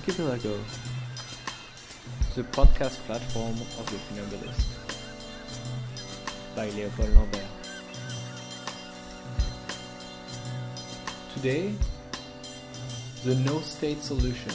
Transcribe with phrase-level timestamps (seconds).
[0.00, 0.58] Archipelago,
[2.34, 4.64] the podcast platform of the Funambulist,
[6.56, 7.44] by Leopold Lambert.
[11.34, 11.74] Today,
[13.24, 14.54] the no state solution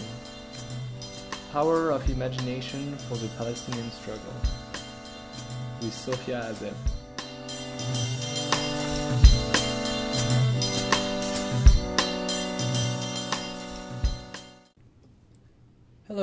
[1.51, 4.33] power of imagination for the Palestinian struggle,
[5.79, 6.94] with Sophia Azeb.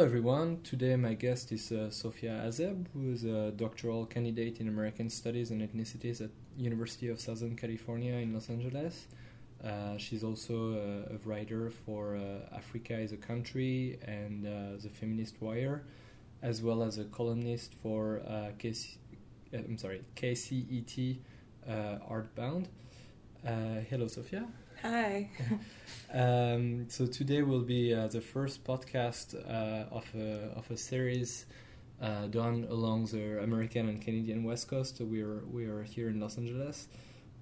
[0.03, 0.61] Hello everyone.
[0.65, 5.53] Today my guest is uh, Sophia Azeb, who is a doctoral candidate in American Studies
[5.53, 9.07] and Ethnicities at University of Southern California in Los Angeles.
[9.65, 14.89] Uh, she's also a, a writer for uh, Africa is a Country and uh, The
[14.89, 15.85] Feminist Wire,
[16.43, 18.97] as well as a columnist for uh, KC,
[19.55, 21.19] uh, I'm sorry, KCET
[22.11, 22.67] Artbound.
[23.45, 24.49] hello, Sophia.
[24.83, 25.31] Hi.
[26.13, 31.47] um, so today will be uh, the first podcast uh, of a of a series
[32.01, 34.99] uh, done along the American and Canadian West Coast.
[34.99, 36.89] So we are we are here in Los Angeles,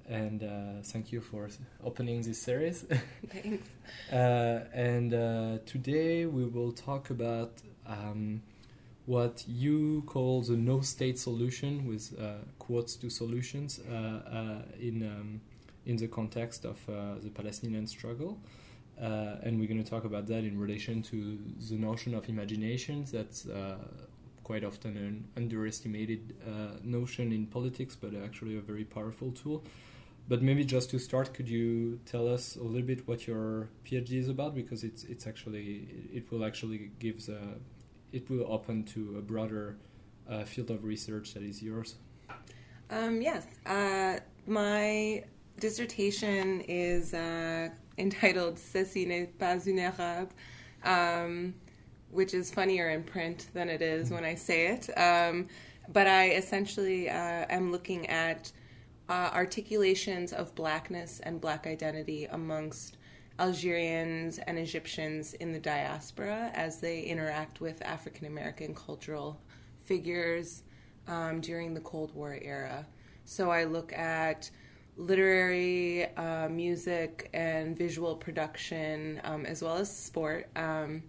[0.06, 1.48] and uh, thank you for
[1.82, 2.84] opening this series.
[3.28, 3.68] Thanks.
[4.12, 7.52] Uh, and uh, today we will talk about.
[7.86, 8.42] Um,
[9.06, 12.14] what you call the no state solution, with
[12.60, 13.80] quotes to solutions,
[14.78, 15.40] in um,
[15.86, 18.38] in the context of uh, the Palestinian struggle.
[19.00, 21.38] Uh, and we're going to talk about that in relation to
[21.70, 23.78] the notion of imagination that's uh,
[24.44, 26.34] quite often an underestimated
[26.84, 29.64] notion in politics, but actually a very powerful tool.
[30.30, 34.12] But maybe just to start, could you tell us a little bit what your PhD
[34.12, 34.54] is about?
[34.54, 37.40] Because it's it's actually it will actually give the
[38.12, 39.76] it will open to a broader
[40.30, 41.96] uh, field of research that is yours.
[42.90, 45.24] Um, yes, uh, my
[45.60, 50.30] dissertation is uh, entitled Ceci n'est pas une arabe,
[50.84, 51.54] um,
[52.10, 54.88] which is funnier in print than it is when I say it.
[54.98, 55.46] Um,
[55.92, 58.50] but I essentially uh, am looking at
[59.08, 62.96] uh, articulations of blackness and black identity amongst
[63.38, 69.40] Algerians and Egyptians in the diaspora as they interact with African American cultural
[69.84, 70.62] figures
[71.08, 72.86] um, during the Cold War era.
[73.24, 74.50] So I look at
[75.00, 81.02] literary, uh, music, and visual production, um, as well as sport, um,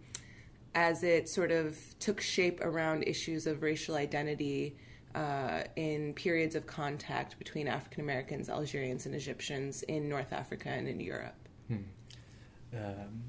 [0.74, 4.76] as it sort of took shape around issues of racial identity
[5.14, 10.88] uh, in periods of contact between African Americans, Algerians, and Egyptians in North Africa and
[10.88, 11.36] in Europe.
[11.68, 11.76] Hmm.
[12.74, 13.24] Um,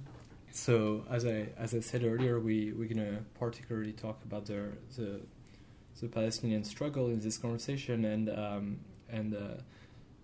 [0.52, 5.20] so, as I as I said earlier, we we're gonna particularly talk about the the,
[6.00, 8.78] the Palestinian struggle in this conversation, and um,
[9.08, 9.60] and uh,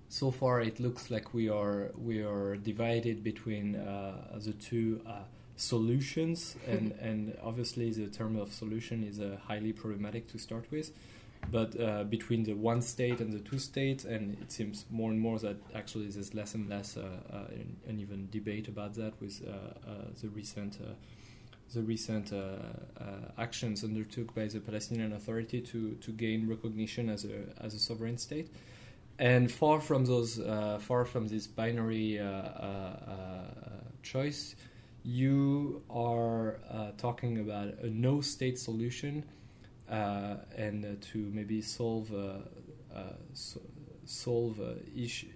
[0.08, 5.20] so far it looks like we are we are divided between uh, the two uh,
[5.56, 10.90] solutions, and and obviously the term of solution is uh, highly problematic to start with.
[11.52, 15.20] But uh, between the one state and the two states, and it seems more and
[15.20, 17.44] more that actually there's less and less uh, uh,
[17.86, 20.78] an even debate about that with the recent
[21.74, 22.36] the recent uh,
[22.98, 23.04] uh,
[23.36, 28.16] actions undertook by the Palestinian Authority to, to gain recognition as a as a sovereign
[28.16, 28.48] state
[29.18, 33.40] and far from those, uh, far from this binary uh, uh, uh
[34.02, 34.54] choice,
[35.02, 39.24] you are uh, talking about a no state solution,
[39.90, 42.12] uh, and uh, to maybe solve
[43.32, 43.60] so,
[44.04, 44.60] solve
[44.96, 45.28] issue,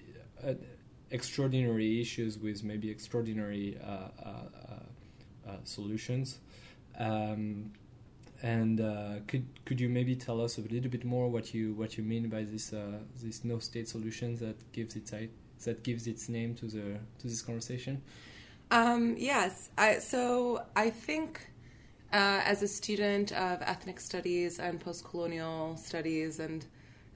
[1.10, 3.78] extraordinary issues with maybe extraordinary
[5.64, 6.38] solutions.
[6.98, 7.72] Um,
[8.42, 11.96] and uh, could could you maybe tell us a little bit more what you what
[11.96, 15.12] you mean by this uh, this no state solution that gives its
[15.64, 18.02] that gives its name to the to this conversation?
[18.72, 21.46] Um, yes, I, so I think
[22.12, 26.64] uh, as a student of ethnic studies and post-colonial studies and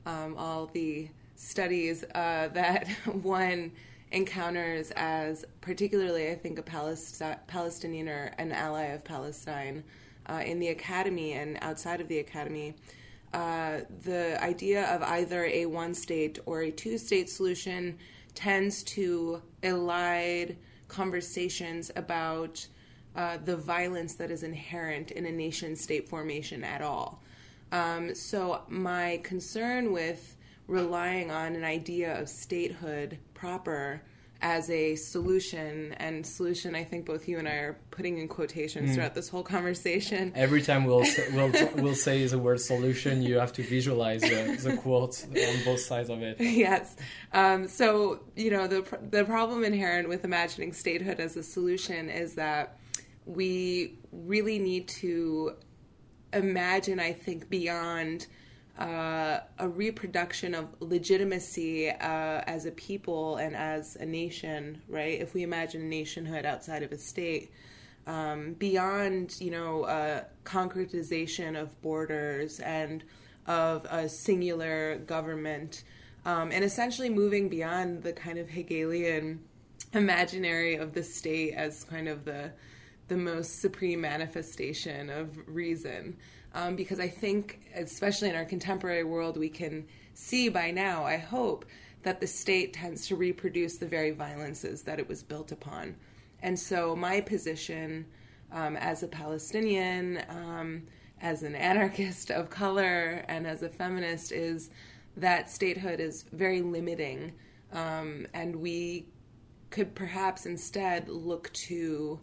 [0.05, 2.89] um, all the studies uh, that
[3.23, 3.73] one
[4.13, 9.83] encounters as particularly I think a Palestinian or an ally of Palestine
[10.29, 12.75] uh, in the academy and outside of the academy,
[13.33, 17.99] uh, the idea of either a one state or a two state solution
[18.35, 20.57] tends to elide
[20.89, 22.67] conversations about
[23.17, 27.23] uh, the violence that is inherent in a nation state formation at all.
[27.73, 30.37] Um, so, my concern with
[30.69, 34.03] relying on an idea of statehood proper
[34.43, 38.91] as a solution and solution i think both you and i are putting in quotations
[38.91, 38.95] mm.
[38.95, 40.31] throughout this whole conversation.
[40.35, 44.77] Every time we'll we'll we'll say the word solution you have to visualize the, the
[44.77, 46.37] quotes on both sides of it.
[46.39, 46.97] Yes.
[47.33, 52.35] Um, so you know the the problem inherent with imagining statehood as a solution is
[52.35, 52.79] that
[53.25, 55.57] we really need to
[56.33, 58.27] imagine, I think, beyond
[58.79, 61.95] uh, a reproduction of legitimacy uh,
[62.47, 65.21] as a people and as a nation, right?
[65.21, 67.51] If we imagine nationhood outside of a state,
[68.07, 73.03] um, beyond, you know, uh, concretization of borders and
[73.47, 75.83] of a singular government,
[76.25, 79.41] um, and essentially moving beyond the kind of Hegelian
[79.93, 82.53] imaginary of the state as kind of the
[83.09, 86.17] the most supreme manifestation of reason.
[86.57, 91.19] Um, because I think, especially in our contemporary world, we can see by now, I
[91.19, 91.67] hope,
[92.03, 95.97] that the state tends to reproduce the very violences that it was built upon.
[96.41, 98.07] And so, my position
[98.51, 100.85] um, as a Palestinian, um,
[101.21, 104.71] as an anarchist of color, and as a feminist is
[105.19, 107.33] that statehood is very limiting,
[107.73, 109.05] um, and we
[109.69, 112.19] could perhaps instead look to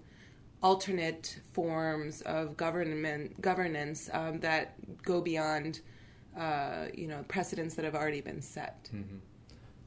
[0.64, 5.82] alternate forms of government governance um, that go beyond,
[6.38, 8.90] uh, you know, precedents that have already been set.
[8.96, 9.18] Mm-hmm.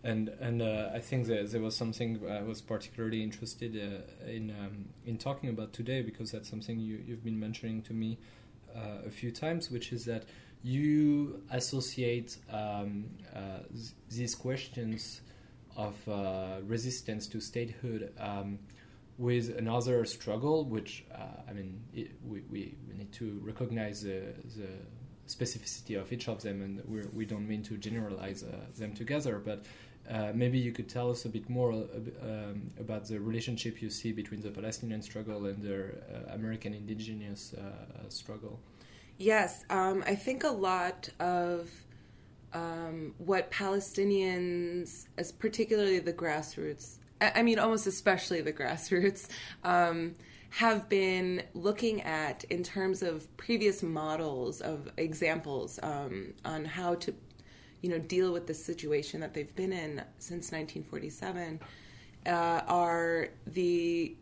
[0.05, 4.51] And and uh, I think that there was something I was particularly interested uh, in
[4.51, 8.19] um, in talking about today because that's something you you've been mentioning to me
[8.77, 10.25] uh, a few times, which is that
[10.63, 15.23] you associate um, uh, th- these questions
[15.77, 18.59] of uh, resistance to statehood um,
[19.19, 24.23] with another struggle, which uh, I mean, it, we, we, need to recognize the,
[24.57, 24.69] the
[25.29, 28.95] specificity of each of them, and we're, we do not mean to generalize uh, them
[28.95, 29.39] together.
[29.39, 29.65] But
[30.11, 34.13] uh, maybe you could tell us a bit more um, about the relationship you see
[34.13, 38.61] between the Palestinian struggle and the uh, American indigenous uh, struggle.
[39.19, 41.71] Yes, um, I think a lot of
[42.53, 49.29] um, what Palestinians, as particularly the grassroots, I mean, almost especially the grassroots,
[49.65, 50.15] um,
[50.51, 57.15] have been looking at in terms of previous models of examples um, on how to,
[57.83, 61.61] you know, deal with the situation that they've been in since 1947
[62.27, 62.31] uh,
[62.67, 64.15] are the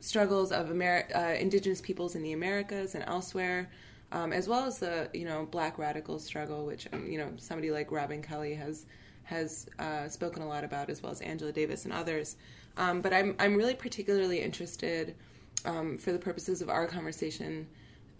[0.00, 3.70] struggles of Amer- uh, indigenous peoples in the Americas and elsewhere.
[4.12, 7.70] Um, as well as the you know black radical struggle, which um, you know somebody
[7.70, 8.84] like Robin Kelley has
[9.30, 12.36] has uh, spoken a lot about, as well as Angela Davis and others.
[12.76, 15.14] Um, but I'm I'm really particularly interested,
[15.64, 17.66] um, for the purposes of our conversation,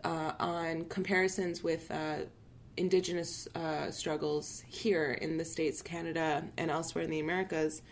[0.05, 2.19] uh, on comparisons with uh,
[2.77, 7.83] indigenous uh, struggles here in the states, Canada, and elsewhere in the Americas,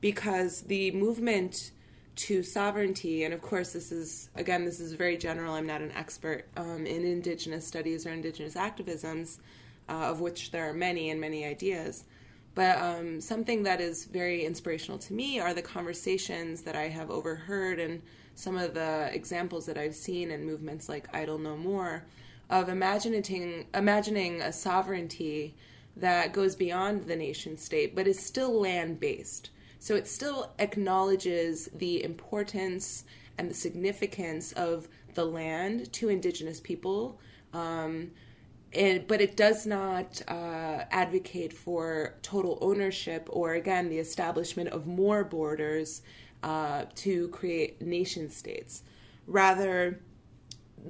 [0.00, 1.72] because the movement
[2.14, 5.54] to sovereignty, and of course, this is again, this is very general.
[5.54, 9.38] I'm not an expert um, in indigenous studies or indigenous activisms,
[9.88, 12.04] uh, of which there are many and many ideas.
[12.54, 17.10] But um, something that is very inspirational to me are the conversations that I have
[17.10, 18.02] overheard and
[18.34, 22.04] some of the examples that I've seen in movements like Idle No More
[22.50, 25.54] of imagining, imagining a sovereignty
[25.96, 29.50] that goes beyond the nation state but is still land based.
[29.78, 33.04] So it still acknowledges the importance
[33.38, 37.18] and the significance of the land to indigenous people.
[37.52, 38.12] Um,
[38.72, 44.86] it, but it does not uh, advocate for total ownership or, again, the establishment of
[44.86, 46.02] more borders
[46.42, 48.82] uh, to create nation states.
[49.26, 50.00] Rather,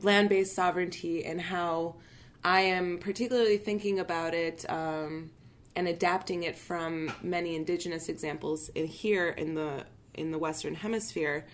[0.01, 1.97] land based sovereignty and how
[2.45, 5.31] I am particularly thinking about it um,
[5.77, 11.47] and adapting it from many indigenous examples in, here in the in the Western Hemisphere.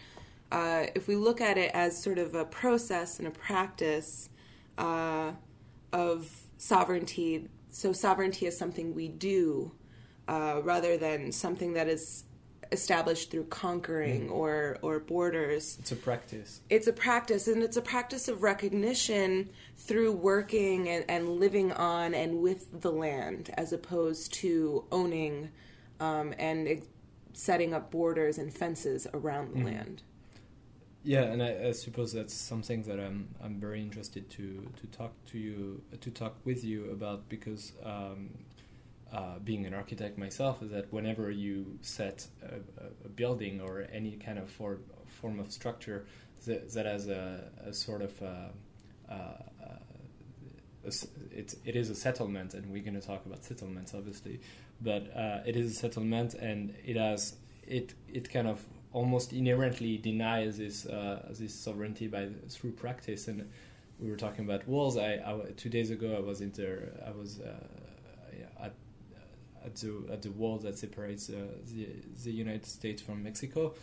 [0.51, 4.29] Uh, if we look at it as sort of a process and a practice,
[4.79, 5.33] uh,
[5.93, 7.49] of sovereignty.
[7.71, 9.73] So sovereignty is something we do
[10.27, 12.25] uh, rather than something that is
[12.71, 14.33] established through conquering mm.
[14.33, 15.79] or or borders.
[15.81, 16.61] It's a practice.
[16.69, 22.15] It's a practice, and it's a practice of recognition through working and, and living on
[22.15, 25.51] and with the land, as opposed to owning
[26.01, 26.83] um, and
[27.33, 29.67] setting up borders and fences around the mm.
[29.67, 30.03] land.
[31.05, 35.13] Yeah, and I, I, suppose that's something that I'm I'm very interested to to talk
[35.31, 38.31] to you to talk with you about because um,
[39.13, 42.57] uh, being an architect myself is that whenever you set a,
[43.07, 46.05] a building or any kind of form form of structure
[46.47, 48.49] that, that has a, a sort of uh,
[49.11, 49.15] uh,
[50.85, 50.93] a,
[51.31, 54.41] it, it is a settlement, and we're going to talk about settlements, obviously,
[54.81, 57.37] but uh, it is a settlement, and it has
[57.67, 63.29] it it kind of almost inherently denies this uh, this sovereignty by through practice.
[63.29, 63.49] And
[63.99, 64.97] we were talking about walls.
[64.97, 68.75] I, I two days ago I was inter I was uh, at
[69.65, 71.89] at the at the wall that separates uh, the
[72.25, 73.75] the United States from Mexico,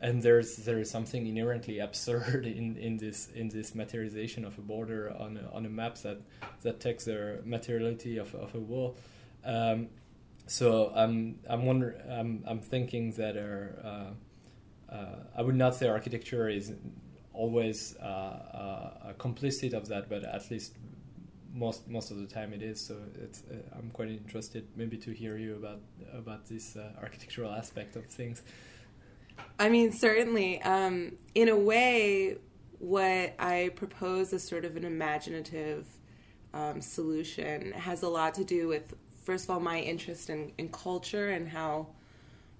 [0.00, 4.62] and there's there is something inherently absurd in, in this in this materialization of a
[4.62, 6.18] border on a, on a map that
[6.62, 8.96] that takes the materiality of, of a wall.
[9.44, 9.88] Um,
[10.46, 14.10] so I'm I'm wonder I'm I'm thinking that uh, uh,
[15.36, 16.72] I would not say architecture is
[17.32, 20.74] always uh, uh, complicit of that, but at least
[21.52, 22.80] most most of the time it is.
[22.80, 25.80] So uh, I'm quite interested maybe to hear you about
[26.12, 28.42] about this uh, architectural aspect of things.
[29.58, 30.62] I mean, certainly.
[30.62, 32.38] Um, in a way,
[32.78, 35.86] what I propose as sort of an imaginative
[36.54, 40.68] um, solution has a lot to do with, first of all, my interest in, in
[40.68, 41.88] culture and how,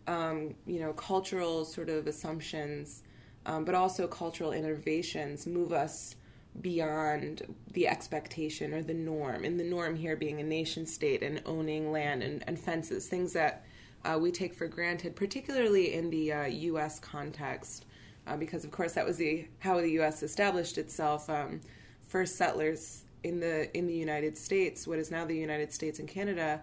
[0.06, 3.02] um, you know, cultural sort of assumptions,
[3.44, 6.16] um, but also cultural innovations move us
[6.60, 9.44] beyond the expectation or the norm.
[9.44, 13.32] And the norm here being a nation state and owning land and, and fences, things
[13.34, 13.64] that
[14.04, 17.00] uh, we take for granted, particularly in the uh, U.S.
[17.00, 17.86] context,
[18.26, 20.22] uh, because of course that was the how the U.S.
[20.22, 21.28] established itself.
[21.28, 21.60] Um,
[22.06, 26.08] first settlers in the in the United States, what is now the United States and
[26.08, 26.60] Canada,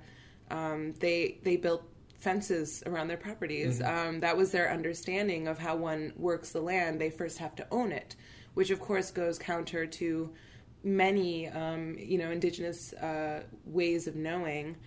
[0.49, 1.83] um, they they built
[2.23, 3.79] fences around their properties.
[3.79, 4.07] Mm-hmm.
[4.07, 6.99] Um, that was their understanding of how one works the land.
[6.99, 8.15] They first have to own it,
[8.53, 10.31] which of course goes counter to
[10.83, 14.77] many um, you know indigenous uh, ways of knowing.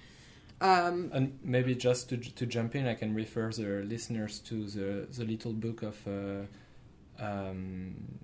[0.58, 5.06] Um, and maybe just to, to jump in, I can refer the listeners to the,
[5.06, 8.18] the little book of uh, um,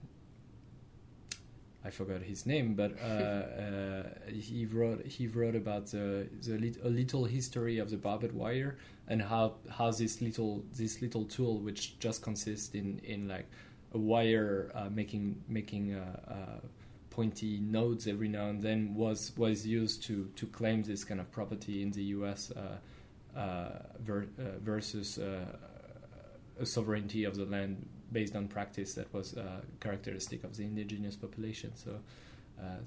[1.85, 4.03] I forgot his name, but uh, uh,
[4.33, 8.79] he wrote he wrote about the, the a little history of the barbed wire
[9.09, 13.49] and how how this little this little tool, which just consists in in like
[13.95, 16.67] a wire uh, making making uh, uh,
[17.11, 21.31] pointy nodes every now and then was was used to to claim this kind of
[21.31, 22.53] property in the U.S.
[22.53, 23.69] Uh,
[24.01, 24.27] ver,
[24.61, 29.35] versus a sovereignty of the land based on practice that was
[29.81, 31.73] characteristic of the indigenous population.
[31.75, 31.99] So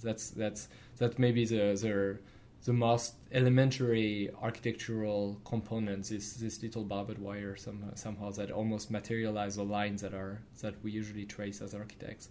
[0.02, 2.20] that's that's that maybe the the
[2.66, 9.56] the most elementary architectural components is this little barbed wire somehow, somehow that almost materialize
[9.56, 12.30] the lines that are that we usually trace as architects.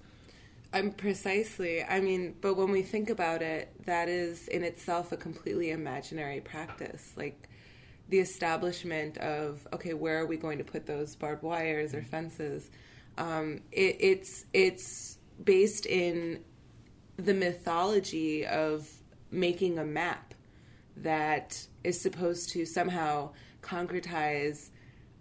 [0.73, 1.85] I'm precisely.
[1.85, 6.41] I mean, but when we think about it, that is in itself a completely imaginary
[6.41, 7.12] practice.
[7.17, 7.49] Like
[8.09, 12.71] the establishment of okay, where are we going to put those barbed wires or fences?
[13.19, 16.43] Um, it, it's it's based in
[17.19, 18.91] the mythology of
[19.35, 20.35] making a map
[20.97, 23.31] that is supposed to somehow
[23.62, 24.71] concretize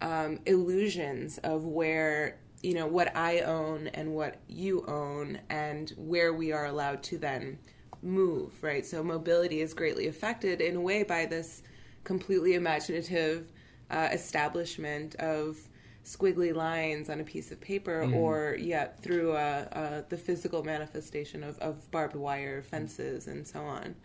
[0.02, 6.34] um, illusions of where you know what I own and what you own and where
[6.34, 7.60] we are allowed to then
[8.02, 8.86] move, right?
[8.86, 11.64] So mobility is greatly affected in a way by this
[12.04, 13.52] completely imaginative
[13.90, 15.58] uh, establishment of
[16.06, 18.16] squiggly lines on a piece of paper mm.
[18.16, 23.62] or yeah through uh, uh, the physical manifestation of, of barbed wire fences and so
[23.62, 23.96] on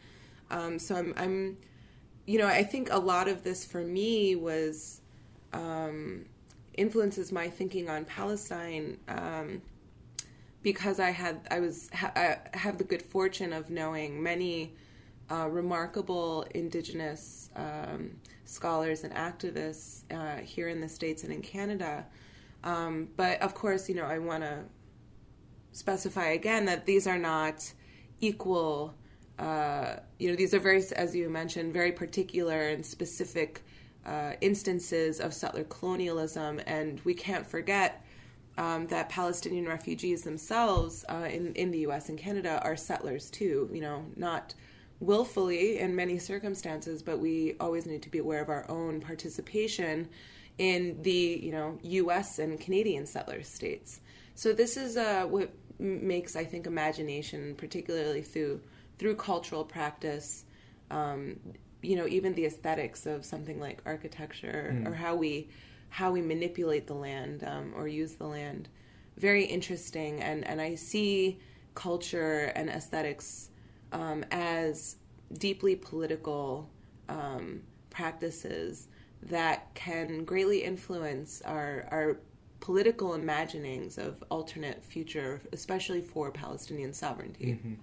[0.51, 1.59] um, so I'm, I'm
[2.25, 5.01] you know i think a lot of this for me was
[5.53, 6.25] um,
[6.79, 9.61] influences my thinking on Palestine um,
[10.63, 14.75] because I had I was ha- I have the good fortune of knowing many
[15.31, 18.17] uh, remarkable Indigenous um,
[18.49, 22.07] scholars and activists uh, here in the states and in Canada.
[22.65, 24.65] Um, but of course, you know, I want to
[25.73, 27.73] specify again that these are not
[28.21, 28.95] equal.
[29.39, 33.63] Uh, you know, these are very, as you mentioned, very particular and specific
[34.07, 38.05] uh, instances of settler colonialism, and we can't forget
[38.57, 42.09] um, that Palestinian refugees themselves uh, in in the U.S.
[42.09, 43.69] and Canada are settlers too.
[43.73, 44.55] You know, not
[45.01, 50.09] willfully in many circumstances, but we always need to be aware of our own participation
[50.59, 52.39] in the you know U.S.
[52.39, 54.01] and Canadian settler states.
[54.35, 58.61] So this is uh, what makes I think imagination, particularly through
[58.99, 60.45] through cultural practice,
[60.91, 61.39] um,
[61.83, 64.87] you know even the aesthetics of something like architecture mm.
[64.87, 65.49] or how we
[65.91, 68.69] how we manipulate the land um, or use the land
[69.17, 71.39] very interesting and and I see
[71.75, 73.51] culture and aesthetics
[73.93, 74.97] um, as
[75.39, 76.69] deeply political
[77.09, 78.89] um, practices
[79.23, 82.19] that can greatly influence our our
[82.61, 87.53] political imaginings of alternate future, especially for Palestinian sovereignty.
[87.53, 87.75] Mm-hmm.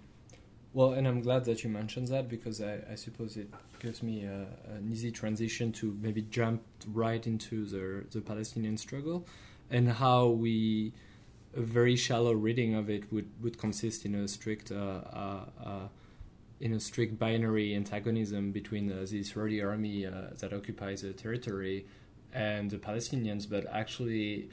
[0.74, 3.48] Well, and I'm glad that you mentioned that because I, I suppose it
[3.80, 9.26] gives me a, an easy transition to maybe jump right into the, the Palestinian struggle
[9.70, 10.92] and how we
[11.56, 15.88] a very shallow reading of it would, would consist in a strict uh, uh, uh,
[16.60, 21.86] in a strict binary antagonism between uh, the Israeli army uh, that occupies the territory
[22.34, 24.50] and the Palestinians, but actually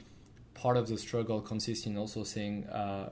[0.53, 2.63] part of the struggle consists in also seeing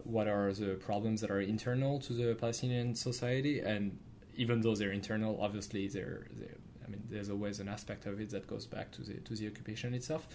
[0.04, 3.98] what are the problems that are internal to the Palestinian society, and
[4.36, 8.30] even though they're internal, obviously they're, they're I mean, there's always an aspect of it
[8.30, 10.28] that goes back to the to the occupation itself.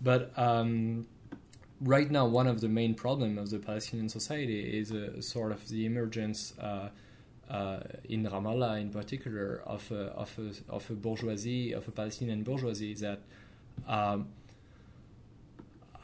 [0.00, 1.06] But um,
[1.82, 5.68] right now, one of the main problems of the Palestinian society is a, sort of
[5.68, 6.54] the emergence.
[6.58, 6.88] Uh,
[7.50, 12.42] uh, in Ramallah, in particular, of a, of a, of a bourgeoisie, of a Palestinian
[12.44, 13.20] bourgeoisie that
[13.86, 14.28] um,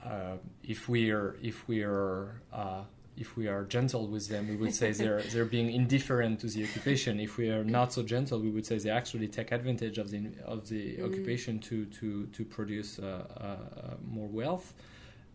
[0.04, 2.82] uh, if we are if we are uh,
[3.16, 6.64] if we are gentle with them, we would say they're they're being indifferent to the
[6.64, 7.18] occupation.
[7.18, 10.30] If we are not so gentle, we would say they actually take advantage of the
[10.44, 11.04] of the mm.
[11.04, 14.74] occupation to to to produce uh, uh more wealth.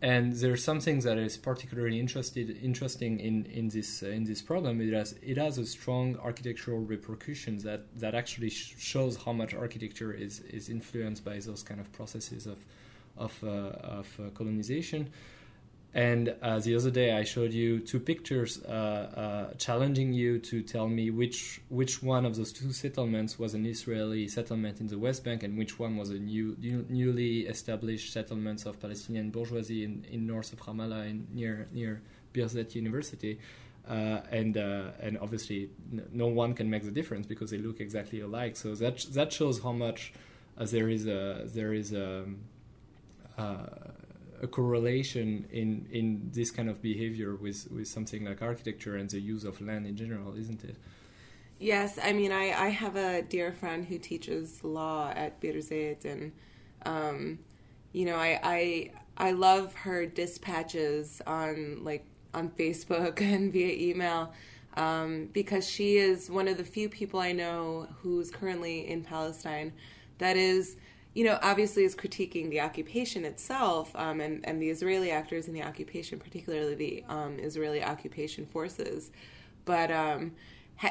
[0.03, 4.81] And there's something that is particularly interested interesting in in this uh, in this problem.
[4.81, 9.53] It has it has a strong architectural repercussions that that actually sh- shows how much
[9.53, 12.59] architecture is is influenced by those kind of processes of
[13.15, 13.47] of, uh,
[13.99, 15.09] of uh, colonization.
[15.95, 20.63] And uh, the other day, I showed you two pictures uh, uh, challenging you to
[20.63, 24.97] tell me which which one of those two settlements was an Israeli settlement in the
[24.97, 29.83] West Bank, and which one was a new, new newly established settlements of Palestinian bourgeoisie
[29.83, 32.01] in, in north of Ramallah, in, near near
[32.33, 33.39] Birzeit University.
[33.87, 35.69] Uh, and uh, and obviously,
[36.11, 38.55] no one can make the difference because they look exactly alike.
[38.55, 40.11] So that that shows how much
[40.57, 42.37] uh, there is a there is a um,
[44.43, 49.19] a correlation in in this kind of behavior with with something like architecture and the
[49.19, 50.75] use of land in general, isn't it?
[51.59, 56.33] Yes, I mean, I, I have a dear friend who teaches law at Birzeit, and
[56.85, 57.39] um,
[57.93, 64.33] you know, I, I I love her dispatches on like on Facebook and via email
[64.75, 69.71] um, because she is one of the few people I know who's currently in Palestine
[70.17, 70.75] that is
[71.13, 75.53] you know, obviously is critiquing the occupation itself um, and, and the Israeli actors in
[75.53, 79.11] the occupation, particularly the um, Israeli occupation forces.
[79.65, 80.31] But um,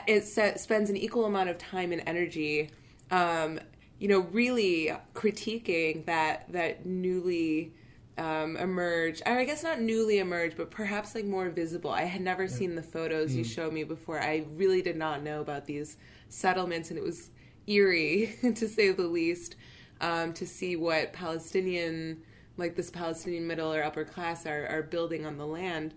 [0.07, 2.71] it spends an equal amount of time and energy,
[3.11, 3.59] um,
[3.99, 7.73] you know, really critiquing that that newly
[8.17, 11.91] um, emerged, or I guess not newly emerged, but perhaps like more visible.
[11.91, 12.49] I had never yeah.
[12.51, 13.39] seen the photos mm.
[13.39, 14.21] you showed me before.
[14.21, 15.97] I really did not know about these
[16.29, 17.31] settlements, and it was
[17.67, 19.57] eerie to say the least
[20.01, 22.23] um, to see what Palestinian,
[22.57, 25.95] like this Palestinian middle or upper class, are, are building on the land.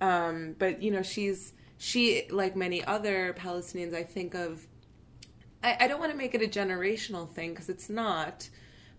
[0.00, 3.94] Um, but you know, she's she like many other Palestinians.
[3.94, 4.66] I think of.
[5.62, 8.48] I, I don't want to make it a generational thing because it's not.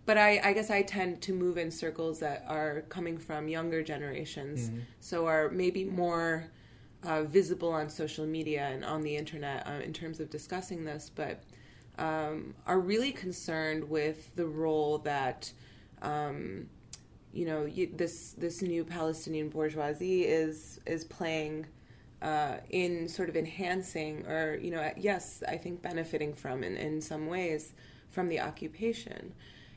[0.06, 3.84] But I, I, guess I tend to move in circles that are coming from younger
[3.84, 4.80] generations, mm-hmm.
[5.00, 6.50] so are maybe more
[7.04, 11.12] uh, visible on social media and on the internet uh, in terms of discussing this.
[11.14, 11.44] But
[11.98, 15.52] um, are really concerned with the role that
[16.02, 16.68] um,
[17.34, 21.66] you know you, this this new Palestinian bourgeoisie is is playing
[22.22, 27.02] uh, in sort of enhancing or you know yes I think benefiting from in, in
[27.02, 27.74] some ways
[28.10, 29.34] from the occupation.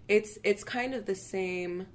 [0.09, 1.87] It's it's kind of the same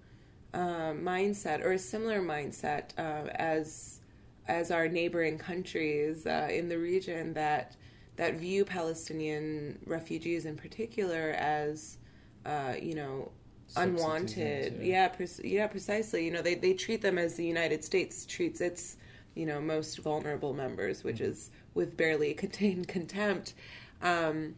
[0.53, 3.99] uh, mindset or a similar mindset uh, as
[4.47, 7.75] as our neighboring countries uh, in the region that
[8.19, 11.97] that view Palestinian refugees in particular as,
[12.45, 13.31] uh, you know,
[13.77, 14.77] unwanted.
[14.81, 16.25] Yeah, pre- yeah, precisely.
[16.25, 18.97] You know, they they treat them as the United States treats its,
[19.35, 21.31] you know, most vulnerable members, which mm-hmm.
[21.31, 23.53] is with barely contained contempt.
[24.01, 24.55] Um,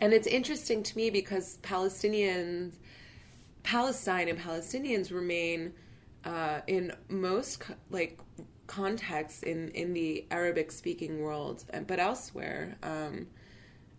[0.00, 2.78] and it's interesting to me because Palestinians,
[3.62, 5.72] Palestine and Palestinians remain
[6.24, 8.18] uh, in most like
[8.68, 13.26] context in in the Arabic speaking world, but elsewhere, um,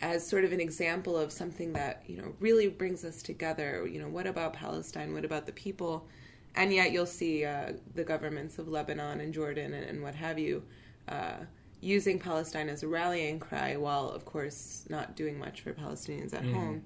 [0.01, 3.86] as sort of an example of something that you know really brings us together.
[3.86, 5.13] You know, what about Palestine?
[5.13, 6.08] What about the people?
[6.55, 10.39] And yet, you'll see uh, the governments of Lebanon and Jordan and, and what have
[10.39, 10.63] you.
[11.08, 11.38] Uh,
[11.82, 16.43] using Palestine as a rallying cry, while of course not doing much for Palestinians at
[16.43, 16.53] mm.
[16.53, 16.84] home.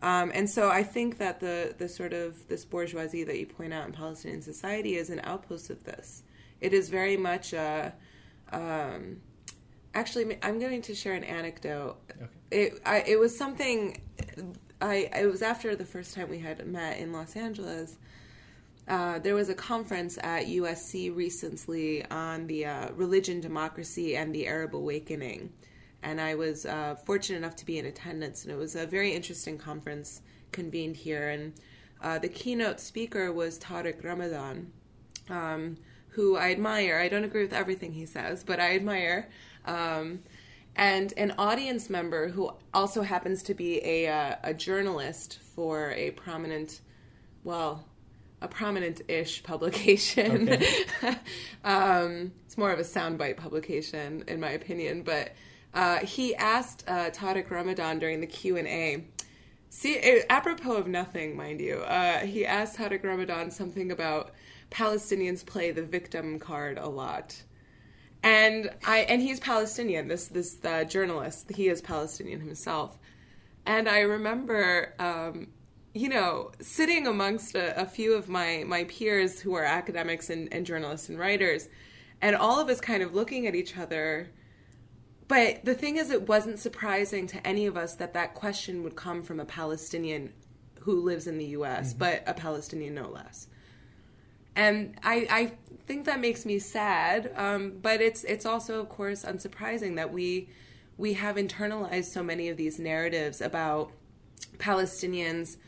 [0.00, 3.72] Um, and so I think that the the sort of this bourgeoisie that you point
[3.72, 6.22] out in Palestinian society is an outpost of this.
[6.60, 7.92] It is very much a.
[8.50, 9.20] Um,
[9.94, 11.96] actually, I'm going to share an anecdote.
[12.10, 12.26] Okay.
[12.50, 14.00] It I, it was something.
[14.80, 17.96] I it was after the first time we had met in Los Angeles.
[18.88, 24.46] Uh, there was a conference at USC recently on the uh, religion, democracy, and the
[24.46, 25.52] Arab awakening,
[26.02, 28.44] and I was uh, fortunate enough to be in attendance.
[28.44, 31.28] And it was a very interesting conference convened here.
[31.28, 31.52] And
[32.00, 34.72] uh, the keynote speaker was Tariq Ramadan,
[35.28, 35.76] um,
[36.10, 36.98] who I admire.
[36.98, 39.28] I don't agree with everything he says, but I admire.
[39.64, 40.20] Um,
[40.76, 46.12] and an audience member who also happens to be a, uh, a journalist for a
[46.12, 46.80] prominent,
[47.42, 47.84] well,
[48.40, 50.48] a prominent-ish publication.
[50.48, 51.16] Okay.
[51.64, 55.02] um, it's more of a soundbite publication, in my opinion.
[55.02, 55.32] But
[55.74, 59.04] uh, he asked uh, Tariq Ramadan during the Q and A.
[59.70, 64.32] See, eh, apropos of nothing, mind you, uh, he asked Tariq Ramadan something about
[64.70, 67.42] Palestinians play the victim card a lot.
[68.22, 70.08] And I and he's Palestinian.
[70.08, 72.98] This this uh, journalist, he is Palestinian himself.
[73.64, 75.48] And I remember, um,
[75.94, 80.52] you know, sitting amongst a, a, few of my my peers who are academics and,
[80.52, 81.68] and journalists and writers,
[82.20, 84.30] and all of us kind of looking at each other.
[85.28, 88.96] But the thing is, it wasn't surprising to any of us that that question would
[88.96, 90.32] come from a Palestinian
[90.80, 91.98] who lives in the U.S., mm-hmm.
[91.98, 93.46] but a Palestinian no less
[94.58, 95.52] and I, I
[95.86, 97.32] think that makes me sad.
[97.36, 100.48] Um, but it's it's also, of course, unsurprising that we
[100.96, 103.92] we have internalized so many of these narratives about
[104.58, 105.58] Palestinians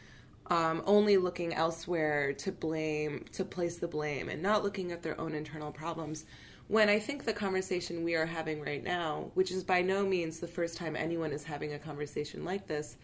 [0.49, 5.19] um, only looking elsewhere to blame, to place the blame, and not looking at their
[5.21, 6.25] own internal problems.
[6.67, 10.41] When I think the conversation we are having right now, which is by no means
[10.41, 12.97] the first time anyone is having a conversation like this,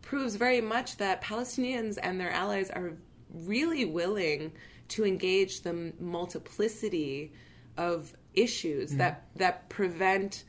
[0.00, 2.92] proves very much that Palestinians and their allies are
[3.32, 4.52] really willing
[4.88, 7.32] to engage the multiplicity
[7.76, 8.98] of issues mm-hmm.
[8.98, 10.44] that that prevent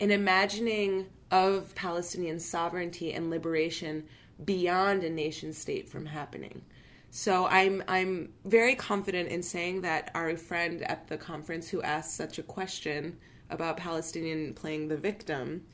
[0.00, 4.04] an imagining of Palestinian sovereignty and liberation
[4.44, 6.62] beyond a nation state from happening.
[7.10, 12.14] So I'm I'm very confident in saying that our friend at the conference who asked
[12.14, 13.18] such a question
[13.50, 15.64] about Palestinian playing the victim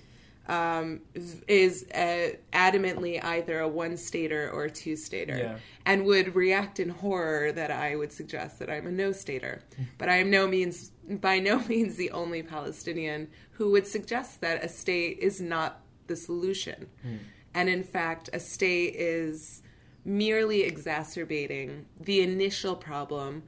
[0.46, 1.00] um,
[1.48, 5.57] is uh, adamantly either a one stater or a two stater yeah.
[5.87, 9.62] and would react in horror that I would suggest that I'm a no stater.
[9.98, 14.62] but I am no means, by no means, the only Palestinian who would suggest that
[14.62, 16.88] a state is not the solution.
[17.07, 17.18] Mm.
[17.54, 19.62] And in fact, a state is
[20.04, 23.44] merely exacerbating the initial problem,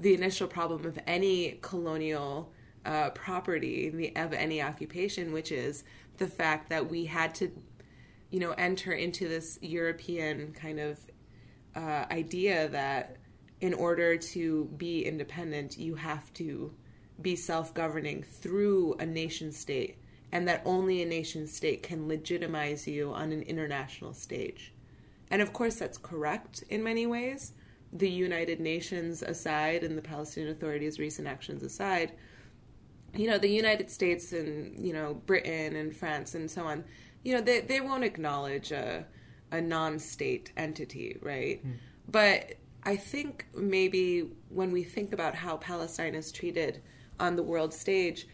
[0.00, 2.50] the initial problem of any colonial
[2.84, 5.84] uh, property the, of any occupation, which is
[6.18, 7.50] the fact that we had to,
[8.30, 10.98] you know, enter into this European kind of
[11.74, 13.16] uh, idea that
[13.60, 16.74] in order to be independent, you have to
[17.20, 19.96] be self governing through a nation state,
[20.32, 24.72] and that only a nation state can legitimize you on an international stage.
[25.30, 27.52] And of course, that's correct in many ways.
[27.92, 32.12] The United Nations aside, and the Palestinian Authority's recent actions aside,
[33.16, 36.84] you know, the United States and, you know, Britain and France and so on,
[37.22, 39.06] you know, they, they won't acknowledge a,
[39.50, 41.64] a non state entity, right?
[41.66, 41.74] Mm.
[42.08, 46.82] But I think maybe when we think about how Palestine is treated
[47.18, 48.26] on the world stage,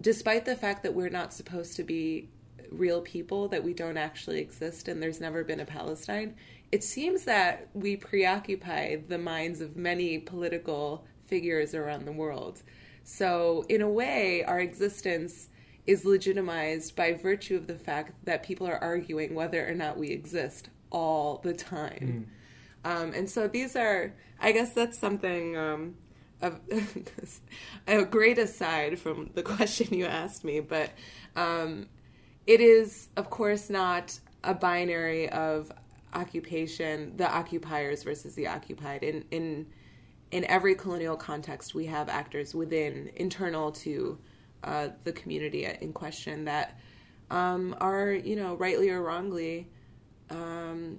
[0.00, 2.28] despite the fact that we're not supposed to be
[2.70, 6.34] real people, that we don't actually exist, and there's never been a Palestine,
[6.72, 12.62] it seems that we preoccupy the minds of many political figures around the world.
[13.04, 15.48] So, in a way, our existence
[15.86, 20.10] is legitimized by virtue of the fact that people are arguing whether or not we
[20.10, 22.28] exist all the time.
[22.84, 22.90] Mm.
[22.90, 25.96] Um, and so these are, I guess that's something, um,
[26.42, 26.60] of,
[27.86, 30.90] a great aside from the question you asked me, but
[31.36, 31.88] um,
[32.46, 35.70] it is, of course, not a binary of
[36.14, 39.02] occupation, the occupiers versus the occupied.
[39.02, 39.66] In, in
[40.30, 44.18] in every colonial context, we have actors within, internal to
[44.62, 46.78] uh, the community in question that
[47.30, 49.68] um, are, you know, rightly or wrongly,
[50.30, 50.98] um,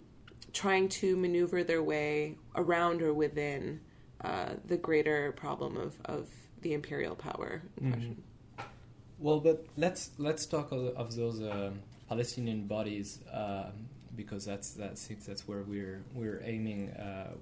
[0.53, 3.79] trying to maneuver their way around or within
[4.23, 6.29] uh, the greater problem of, of
[6.61, 7.93] the imperial power in mm-hmm.
[7.93, 8.23] question.
[9.19, 11.71] Well, but let's let's talk of, of those uh,
[12.09, 17.33] Palestinian bodies um, because that's that's that's where we're we're aiming uh,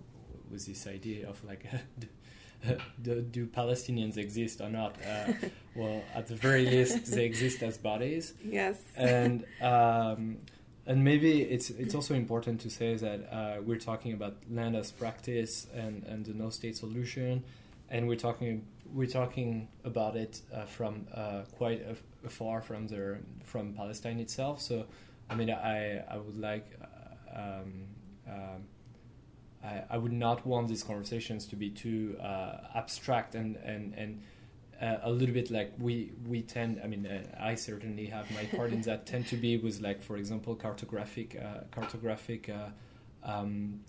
[0.52, 1.66] with this idea of like
[3.02, 4.96] do, do, Palestinians exist or not?
[5.06, 5.34] Uh,
[5.76, 8.34] well, at the very least, they exist as bodies.
[8.44, 8.82] Yes.
[8.96, 10.38] And um,
[10.86, 14.92] and maybe it's it's also important to say that uh, we're talking about land as
[14.92, 17.44] practice and, and the no state solution,
[17.90, 23.20] and we're talking we're talking about it uh, from uh, quite a, far from the
[23.44, 24.62] from Palestine itself.
[24.62, 24.86] So,
[25.30, 26.68] I mean, I I would like.
[26.82, 26.86] Uh,
[27.40, 27.74] um,
[28.28, 28.64] um,
[29.64, 34.22] I, I would not want these conversations to be too uh, abstract and and and
[34.82, 36.80] uh, a little bit like we we tend.
[36.84, 39.06] I mean, uh, I certainly have my part in that.
[39.06, 42.50] Tend to be with like, for example, cartographic uh, cartographic.
[42.50, 42.70] Uh,
[43.24, 43.82] um,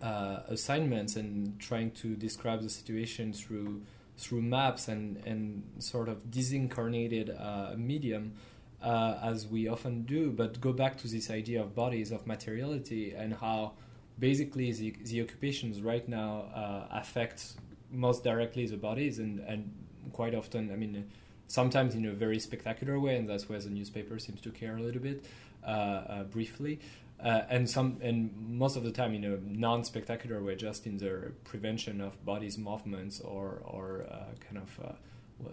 [0.00, 3.82] uh, assignments and trying to describe the situation through
[4.16, 8.34] through maps and and sort of disincarnated medium
[8.80, 13.34] as we often do, but go back to this idea of bodies of materiality and
[13.34, 13.72] how
[14.18, 17.54] basically the, the occupations right now uh, affect
[17.90, 19.72] most directly the bodies and, and
[20.12, 21.10] quite often, I mean,
[21.46, 24.80] sometimes in a very spectacular way, and that's where the newspaper seems to care a
[24.80, 25.24] little bit
[25.66, 26.80] uh, uh, briefly.
[27.22, 31.32] Uh, and some and most of the time in a non-spectacular way, just in the
[31.42, 35.50] prevention of bodies' movements or or uh, kind of uh,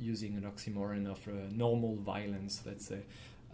[0.00, 3.02] using an oxymoron of normal violence, let's say.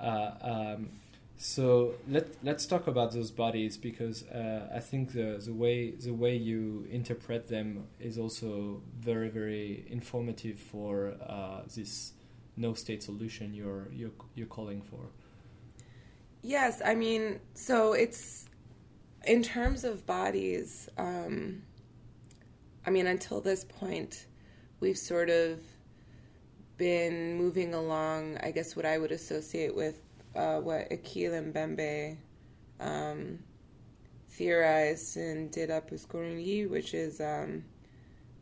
[0.01, 0.88] Um,
[1.37, 6.12] so let let's talk about those bodies because uh, I think the the way the
[6.12, 12.12] way you interpret them is also very very informative for uh, this
[12.57, 15.01] no state solution you're you're you're calling for.
[16.42, 18.49] Yes, I mean, so it's
[19.25, 20.88] in terms of bodies.
[20.99, 21.62] Um,
[22.85, 24.27] I mean, until this point,
[24.81, 25.61] we've sort of
[26.77, 28.38] been moving along.
[28.42, 30.02] I guess what I would associate with
[30.35, 32.16] uh, what Achille Mbembe
[32.81, 33.38] um,
[34.31, 36.07] theorized and did up with
[36.66, 37.64] which is, um,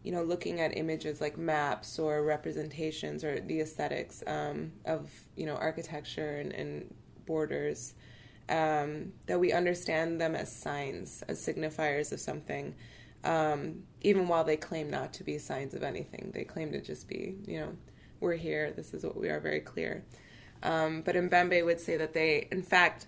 [0.03, 5.47] you know, looking at images like maps or representations or the aesthetics um, of, you
[5.47, 6.95] know, architecture and, and
[7.27, 7.95] borders,
[8.49, 12.75] um, that we understand them as signs, as signifiers of something.
[13.23, 17.07] Um, even while they claim not to be signs of anything, they claim to just
[17.07, 17.77] be, you know,
[18.21, 20.05] we're here, this is what we are, very clear.
[20.63, 23.07] Um, but Mbembe would say that they, in fact,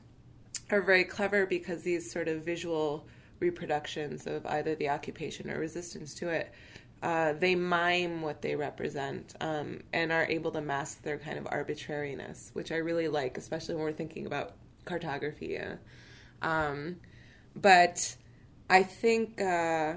[0.70, 3.06] are very clever because these sort of visual
[3.40, 6.52] reproductions of either the occupation or resistance to it,
[7.02, 11.46] uh, they mime what they represent um, and are able to mask their kind of
[11.48, 15.58] arbitrariness, which I really like, especially when we're thinking about cartography.
[16.40, 16.96] Um,
[17.56, 18.16] but
[18.70, 19.94] I think uh,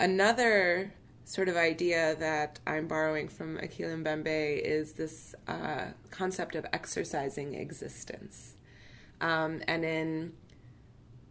[0.00, 0.92] another
[1.32, 7.54] sort of idea that I'm borrowing from Achille Mbembe is this uh, concept of exercising
[7.54, 8.56] existence.
[9.22, 10.34] Um, and in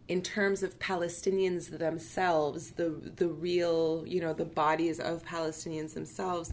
[0.08, 6.52] in terms of Palestinians themselves, the the real, you know, the bodies of Palestinians themselves,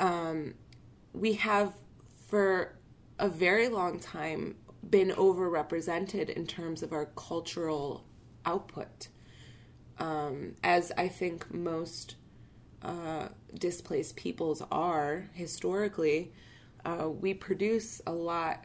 [0.00, 0.54] um,
[1.12, 1.74] we have
[2.28, 2.78] for
[3.18, 4.54] a very long time
[4.88, 8.06] been overrepresented in terms of our cultural
[8.46, 9.08] output.
[9.98, 12.16] Um, as I think most
[12.84, 16.32] uh, displaced peoples are historically,
[16.84, 18.64] uh, we produce a lot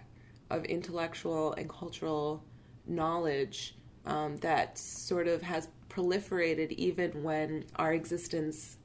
[0.49, 2.43] of intellectual and cultural
[2.86, 8.77] knowledge um, that sort of has proliferated even when our existence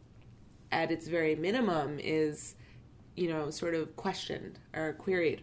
[0.72, 2.54] at its very minimum is
[3.16, 5.42] you know sort of questioned or queried.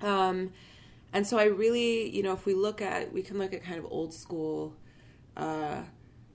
[0.00, 0.52] Um,
[1.12, 3.78] and so i really you know if we look at we can look at kind
[3.78, 4.74] of old school
[5.36, 5.82] uh,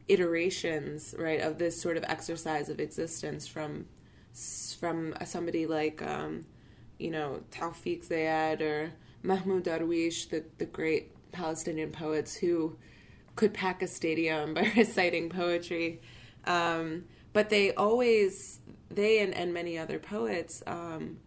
[0.08, 3.86] iterations, right, of this sort of exercise of existence from
[4.80, 6.46] from somebody like, um,
[6.98, 12.76] you know, Tawfiq Zayyad or Mahmoud Darwish, the, the great Palestinian poets who
[13.36, 16.02] could pack a stadium by reciting poetry.
[16.46, 21.18] Um, but they always, they and, and many other poets um,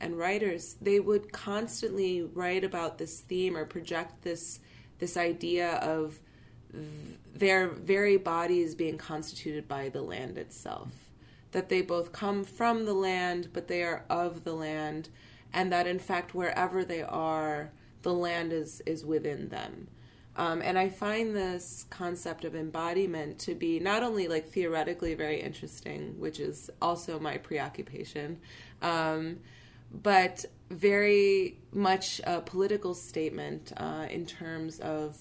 [0.00, 4.60] and writers, they would constantly write about this theme or project this
[4.98, 6.18] this idea of
[7.34, 10.88] their very body is being constituted by the land itself.
[11.52, 15.08] That they both come from the land, but they are of the land,
[15.52, 17.70] and that in fact, wherever they are,
[18.02, 19.88] the land is, is within them.
[20.36, 25.40] Um, and I find this concept of embodiment to be not only like theoretically very
[25.40, 28.38] interesting, which is also my preoccupation,
[28.80, 29.38] um,
[30.02, 35.18] but very much a political statement uh, in terms of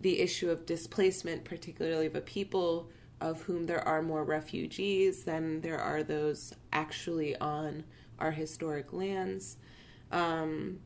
[0.00, 2.88] the issue of displacement, particularly of a people
[3.20, 7.84] of whom there are more refugees than there are those actually on
[8.18, 9.56] our historic lands.
[10.12, 10.78] Um,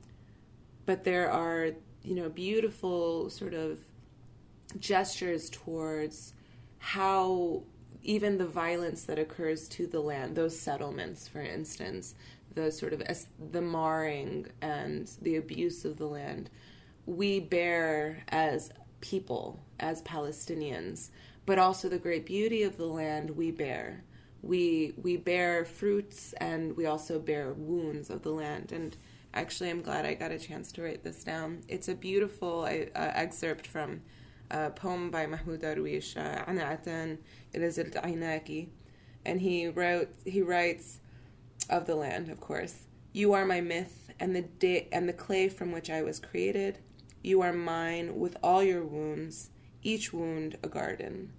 [0.87, 1.71] but there are,
[2.03, 3.79] you know, beautiful sort of
[4.79, 6.33] gestures towards
[6.79, 7.63] how
[8.03, 12.15] even the violence that occurs to the land, those settlements, for instance,
[12.55, 13.03] the sort of
[13.53, 16.51] the marring and the abuse of the land,
[17.07, 18.71] we bear as
[19.03, 21.11] people as Palestinians,
[21.45, 24.05] but also the great beauty of the land we bear.
[24.41, 28.73] We we bear fruits and we also bear wounds of the land.
[28.73, 28.97] And
[29.35, 31.63] actually, I'm glad I got a chance to write this down.
[31.69, 34.01] It's a beautiful uh, excerpt from
[34.51, 37.19] a poem by Mahmoud Darwish, uh, Ana'atan
[37.55, 38.69] Ilazil Ainaki.
[39.25, 41.01] And he wrote he writes
[41.69, 42.87] of the land, of course.
[43.13, 46.79] You are my myth and the day and the clay from which I was created
[47.23, 49.51] you are mine with all your wounds,
[49.83, 51.33] each wound a garden.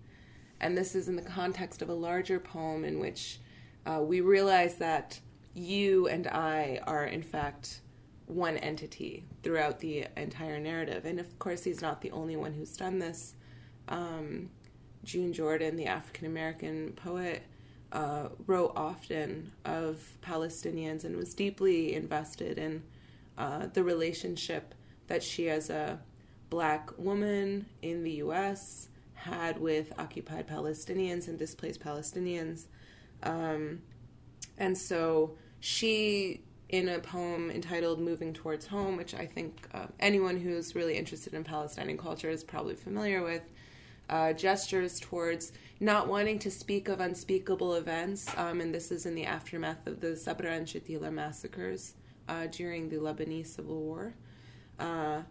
[0.59, 3.39] And this is in the context of a larger poem in which
[3.85, 5.19] uh, we realize that
[5.53, 7.81] you and I are, in fact,
[8.27, 11.05] one entity throughout the entire narrative.
[11.05, 13.35] And of course, he's not the only one who's done this.
[13.89, 14.49] um,
[15.03, 17.43] June Jordan, the African American poet,
[17.91, 22.83] uh, wrote often of Palestinians and was deeply invested in
[23.37, 24.73] uh, the relationship
[25.07, 25.99] that she, as a
[26.49, 32.65] black woman in the U.S., had with occupied Palestinians and displaced Palestinians.
[33.23, 33.81] Um,
[34.57, 40.37] and so she, in a poem entitled Moving Towards Home, which I think uh, anyone
[40.37, 43.43] who's really interested in Palestinian culture is probably familiar with,
[44.09, 48.27] uh, gestures towards not wanting to speak of unspeakable events.
[48.37, 51.95] Um, and this is in the aftermath of the Sabra and Shatila massacres
[52.27, 54.13] uh, during the Lebanese Civil War.
[54.79, 55.21] Uh,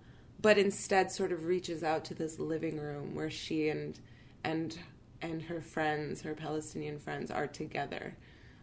[0.40, 3.98] but instead sort of reaches out to this living room where she and
[4.44, 4.76] and
[5.22, 8.16] and her friends, her Palestinian friends, are together,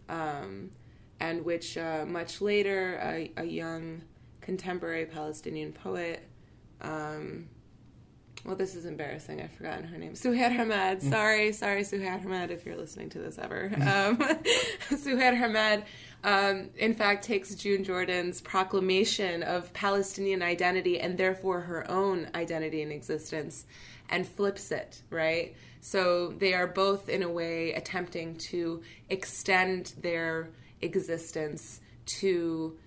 [0.09, 0.69] um,
[1.21, 4.01] and which uh, much later a, a, young
[4.41, 6.27] contemporary Palestinian poet.
[6.81, 7.47] Um,
[8.45, 9.41] well, this is embarrassing.
[9.41, 10.13] I've forgotten her name.
[10.13, 10.99] Suheir Hammad.
[10.99, 11.09] Mm.
[11.09, 13.71] Sorry, sorry, Suheir Hammad, if you're listening to this ever.
[13.75, 14.17] Um,
[14.89, 15.83] Suheir Hammad
[16.23, 22.81] um, in fact, takes June Jordan's proclamation of Palestinian identity and therefore her own identity
[22.81, 23.65] and existence
[24.09, 25.55] and flips it, right?
[25.81, 30.49] So they are both, in a way, attempting to extend their
[30.81, 32.77] existence to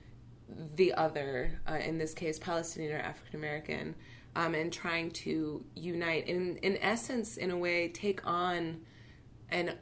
[0.77, 3.95] the other, uh, in this case, Palestinian or African American,
[4.37, 6.27] um, and trying to unite.
[6.27, 8.81] In, in essence, in a way, take on
[9.51, 9.73] an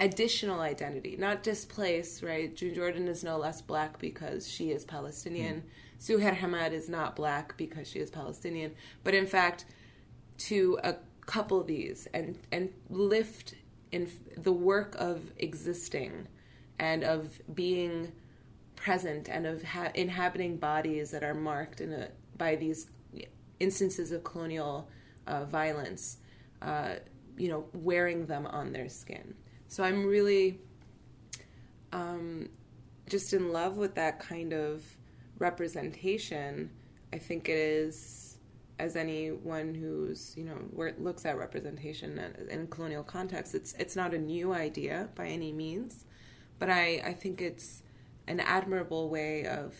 [0.00, 2.54] additional identity, not displaced, right?
[2.54, 5.62] June Jordan is no less black because she is Palestinian.
[5.62, 5.62] Mm.
[6.00, 8.72] Suheir Hammad is not black because she is Palestinian.
[9.04, 9.64] But in fact,
[10.38, 10.92] to uh,
[11.26, 13.54] couple these and, and lift
[13.92, 16.26] in the work of existing
[16.78, 18.12] and of being
[18.74, 22.88] present and of ha- inhabiting bodies that are marked in a, by these
[23.60, 24.88] instances of colonial
[25.26, 26.18] uh, violence,
[26.60, 26.96] uh,
[27.38, 29.34] you know, wearing them on their skin.
[29.74, 30.60] So I'm really
[31.92, 32.48] um,
[33.08, 34.84] just in love with that kind of
[35.40, 36.70] representation.
[37.12, 38.38] I think it is,
[38.78, 44.18] as anyone who's you know looks at representation in colonial context, it's it's not a
[44.18, 46.04] new idea by any means,
[46.60, 47.82] but I I think it's
[48.28, 49.74] an admirable way of.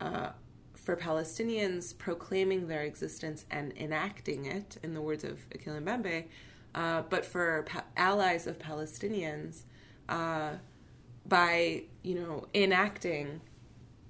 [0.00, 0.30] Uh,
[0.74, 6.26] for Palestinians proclaiming their existence and enacting it, in the words of Achille Mbembe,
[6.76, 9.62] uh, but for pa- allies of Palestinians,
[10.08, 10.52] uh,
[11.26, 13.40] by you know enacting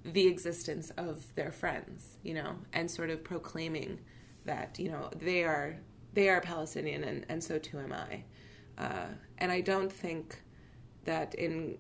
[0.05, 3.99] the existence of their friends, you know, and sort of proclaiming
[4.45, 5.79] that you know they are
[6.13, 8.23] they are Palestinian and, and so too am I.
[8.79, 9.07] Uh,
[9.39, 10.43] and I don't think
[11.05, 11.79] that in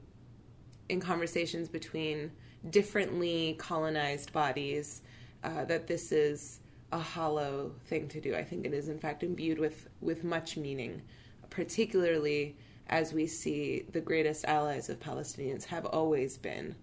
[0.89, 2.31] in conversations between
[2.71, 5.03] differently colonized bodies
[5.45, 6.61] uh, that this is
[6.93, 8.35] a hollow thing to do.
[8.35, 11.03] I think it is, in fact, imbued with, with much meaning,
[11.51, 12.57] particularly
[12.89, 16.75] as we see the greatest allies of Palestinians have always been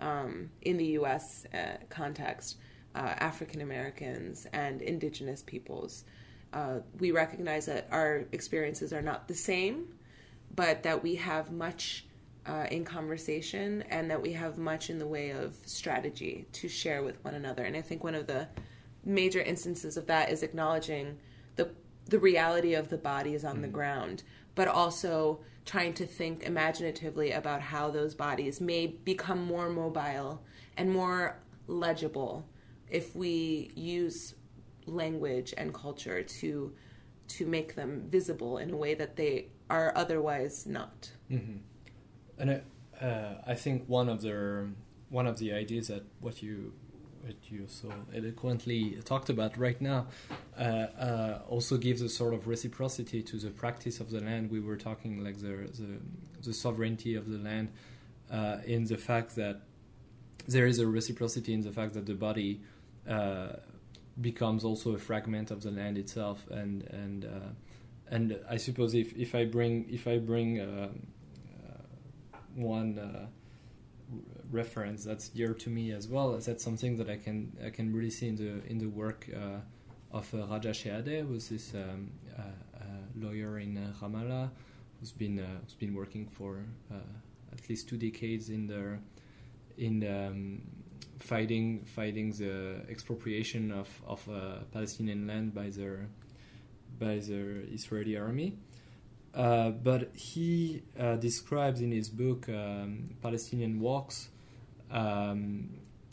[0.00, 1.46] um, in the U.S.
[1.54, 2.56] Uh, context
[2.94, 6.04] uh, African Americans and indigenous peoples.
[6.52, 9.86] Uh, we recognize that our experiences are not the same,
[10.54, 12.04] but that we have much
[12.44, 17.02] uh, in conversation and that we have much in the way of strategy to share
[17.02, 17.62] with one another.
[17.62, 18.48] And I think one of the
[19.04, 21.18] major instances of that is acknowledging
[21.56, 21.70] the
[22.06, 23.62] the reality of the bodies on mm.
[23.62, 24.22] the ground,
[24.54, 30.42] but also trying to think imaginatively about how those bodies may become more mobile
[30.76, 31.38] and more
[31.68, 32.44] legible
[32.90, 34.34] if we use
[34.86, 36.72] language and culture to
[37.28, 41.12] to make them visible in a way that they are otherwise not.
[41.30, 41.58] Mm-hmm.
[42.38, 42.62] And
[43.00, 44.68] uh, I think one of the
[45.08, 46.72] one of the ideas that what you
[47.22, 50.06] what you so eloquently talked about right now
[50.58, 54.50] uh, uh, also gives a sort of reciprocity to the practice of the land.
[54.50, 56.00] We were talking like the the,
[56.42, 57.70] the sovereignty of the land
[58.30, 59.60] uh, in the fact that
[60.48, 62.60] there is a reciprocity in the fact that the body
[63.08, 63.54] uh,
[64.20, 67.50] becomes also a fragment of the land itself, and and uh,
[68.10, 70.88] and I suppose if, if I bring if I bring uh,
[72.54, 73.28] one
[74.52, 76.38] reference that's dear to me as well.
[76.38, 79.60] That's something that I can I can really see in the in the work uh,
[80.16, 82.84] of uh, Raja Shehadeh, who's this um, uh, uh
[83.16, 84.50] lawyer in Ramallah,
[85.00, 86.64] who's been who's been working for
[87.52, 88.98] at least two decades in the
[89.78, 90.62] in um,
[91.18, 94.28] fighting fighting the expropriation of of
[94.72, 96.06] Palestinian land by the
[96.98, 98.56] by the Israeli army.
[99.34, 104.28] Uh, but he uh, describes in his book um, Palestinian Walks
[104.92, 105.70] um,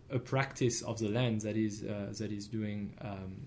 [0.10, 3.46] a practice of the land that is uh, that is doing um,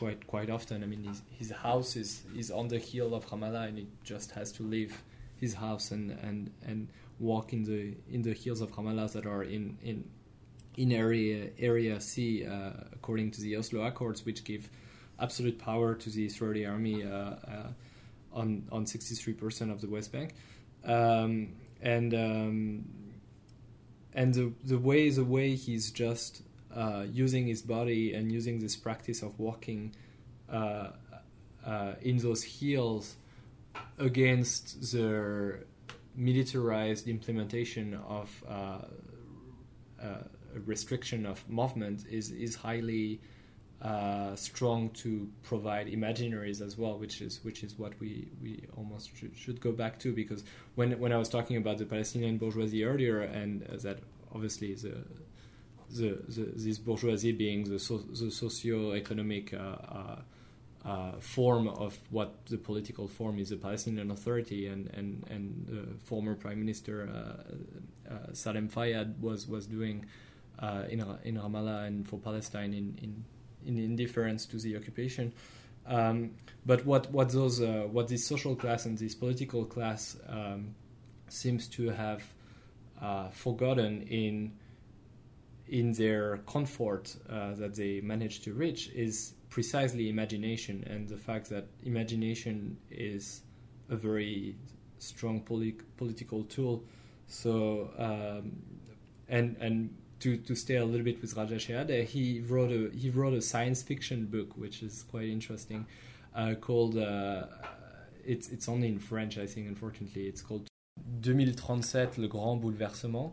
[0.00, 0.82] quite quite often.
[0.82, 4.30] I mean, his, his house is is on the hill of Ramallah, and he just
[4.32, 5.02] has to leave
[5.36, 9.42] his house and and and walk in the in the hills of Ramallah that are
[9.42, 10.04] in in
[10.76, 14.70] in area area C uh, according to the Oslo Accords, which give
[15.18, 17.72] absolute power to the Israeli army uh, uh,
[18.32, 20.34] on on 63% of the West Bank,
[20.84, 21.32] um,
[21.82, 22.84] and um,
[24.14, 26.42] and the the way the way he's just
[26.74, 29.94] uh, using his body and using this practice of walking
[30.50, 30.88] uh,
[31.64, 33.16] uh, in those hills
[33.98, 35.58] against the
[36.14, 38.78] militarized implementation of uh,
[40.02, 40.22] uh,
[40.66, 43.20] restriction of movement is is highly
[43.82, 49.16] uh, strong to provide imaginaries as well, which is which is what we, we almost
[49.16, 52.84] should, should go back to because when when I was talking about the Palestinian bourgeoisie
[52.84, 54.00] earlier and uh, that
[54.34, 55.04] obviously the
[55.90, 60.16] the, the, this bourgeoisie being the, so, the socio-economic uh, uh,
[60.84, 66.34] uh, form of what the political form is the Palestinian Authority, and and and former
[66.34, 67.08] Prime Minister
[68.08, 70.06] uh, Salam Fayyad was was doing
[70.88, 73.24] in in Ramallah and for Palestine in in,
[73.66, 75.32] in indifference to the occupation.
[75.86, 76.32] Um,
[76.66, 80.74] but what what those what this social class and this political class um,
[81.28, 82.22] seems to have
[83.32, 84.52] forgotten in
[85.70, 91.48] in their comfort uh, that they manage to reach is precisely imagination and the fact
[91.48, 93.42] that imagination is
[93.88, 94.56] a very
[94.98, 96.84] strong polit- political tool.
[97.28, 98.52] So um,
[99.28, 103.10] and and to, to stay a little bit with Raja Shehadeh, he wrote a he
[103.10, 105.86] wrote a science fiction book which is quite interesting,
[106.34, 107.44] uh, called uh,
[108.24, 110.26] it's it's only in French I think unfortunately.
[110.26, 110.68] It's called
[111.22, 113.32] 2037 le grand bouleversement.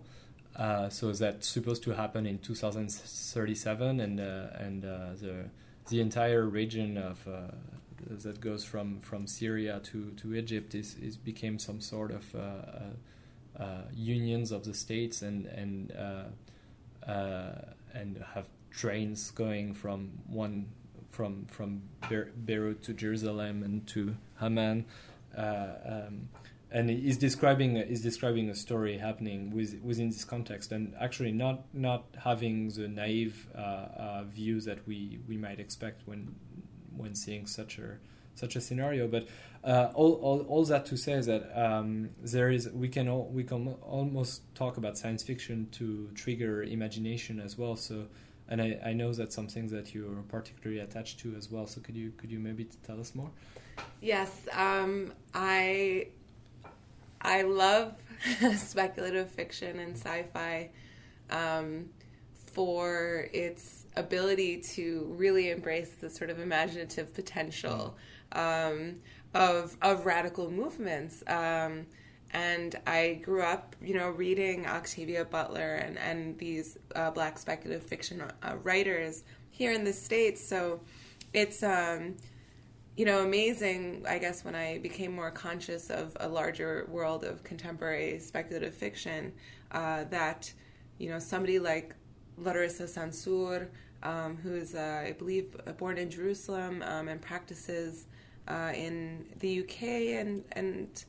[0.56, 5.50] Uh, so that's supposed to happen in 2037, and uh, and uh, the
[5.90, 7.52] the entire region of uh,
[8.10, 12.36] that goes from, from Syria to, to Egypt is, is became some sort of
[13.94, 15.92] unions of the states and and
[17.08, 20.68] and have trains going from one
[21.10, 21.82] from from
[22.46, 24.86] Beirut to Jerusalem and to Amman.
[25.36, 26.30] Um,
[26.70, 31.64] and he's describing is describing a story happening with, within this context, and actually not
[31.74, 36.36] not having the naive uh, uh, view that we, we might expect when
[36.96, 37.98] when seeing such a
[38.36, 39.08] such a scenario.
[39.08, 39.28] But
[39.68, 43.30] uh, all, all, all that to say is that um, there is we can all,
[43.32, 47.76] we can almost talk about science fiction to trigger imagination as well.
[47.76, 48.08] So.
[48.50, 51.68] And I, I know that's something that you're particularly attached to as well.
[51.68, 53.30] So could you could you maybe tell us more?
[54.00, 56.08] Yes, um, I
[57.22, 57.94] I love
[58.56, 60.70] speculative fiction and sci-fi
[61.30, 61.90] um,
[62.54, 67.98] for its ability to really embrace the sort of imaginative potential
[68.32, 68.96] um,
[69.34, 71.24] of of radical movements.
[71.28, 71.86] Um,
[72.32, 77.84] and I grew up, you know, reading Octavia Butler and and these uh, black speculative
[77.88, 80.46] fiction uh, writers here in the states.
[80.46, 80.82] So
[81.34, 82.16] it's um,
[82.98, 87.44] you know, amazing, I guess, when I became more conscious of a larger world of
[87.44, 89.34] contemporary speculative fiction,
[89.72, 90.52] uh, that,
[90.98, 91.96] you know, somebody like
[92.40, 93.68] Larissa Sansour,
[94.02, 98.08] um, who's, uh, I believe, born in Jerusalem um, and practices
[98.48, 99.84] uh, in the UK
[100.20, 101.06] and, and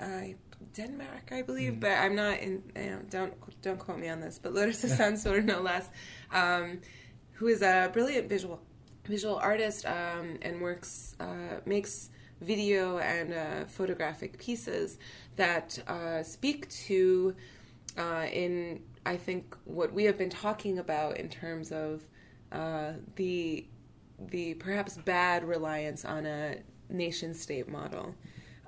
[0.00, 0.34] uh,
[0.74, 1.80] Denmark, I believe, mm.
[1.80, 5.44] but I'm not in, you know, don't, don't quote me on this, but Larissa Sansour,
[5.44, 5.88] no less,
[6.32, 6.80] um,
[7.32, 8.60] who is a brilliant visual
[9.04, 12.10] visual artist um, and works uh, makes
[12.42, 14.98] video and uh, photographic pieces
[15.36, 17.34] that uh, speak to
[17.96, 22.04] uh, in I think what we have been talking about in terms of
[22.52, 23.66] uh, the
[24.18, 26.56] the perhaps bad reliance on a
[26.88, 28.14] nation state model,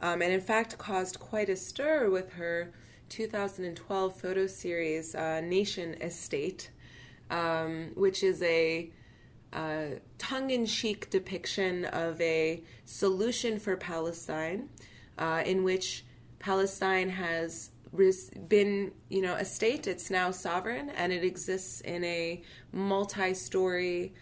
[0.03, 2.73] um, and in fact caused quite a stir with her
[3.09, 6.71] 2012 photo series uh, Nation Estate,
[7.31, 8.91] um, which is a
[9.53, 9.87] uh,
[10.19, 14.69] tongue in cheek depiction of a solution for Palestine,
[15.19, 16.05] uh, in which
[16.39, 17.71] Palestine has
[18.49, 19.89] been, you know, a state.
[19.89, 22.43] It's now sovereign and it exists in a
[22.73, 24.15] multi story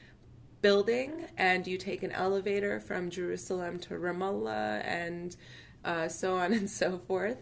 [0.60, 1.26] building.
[1.36, 5.36] And you take an elevator from Jerusalem to Ramallah and
[5.84, 7.38] uh, so on and so forth.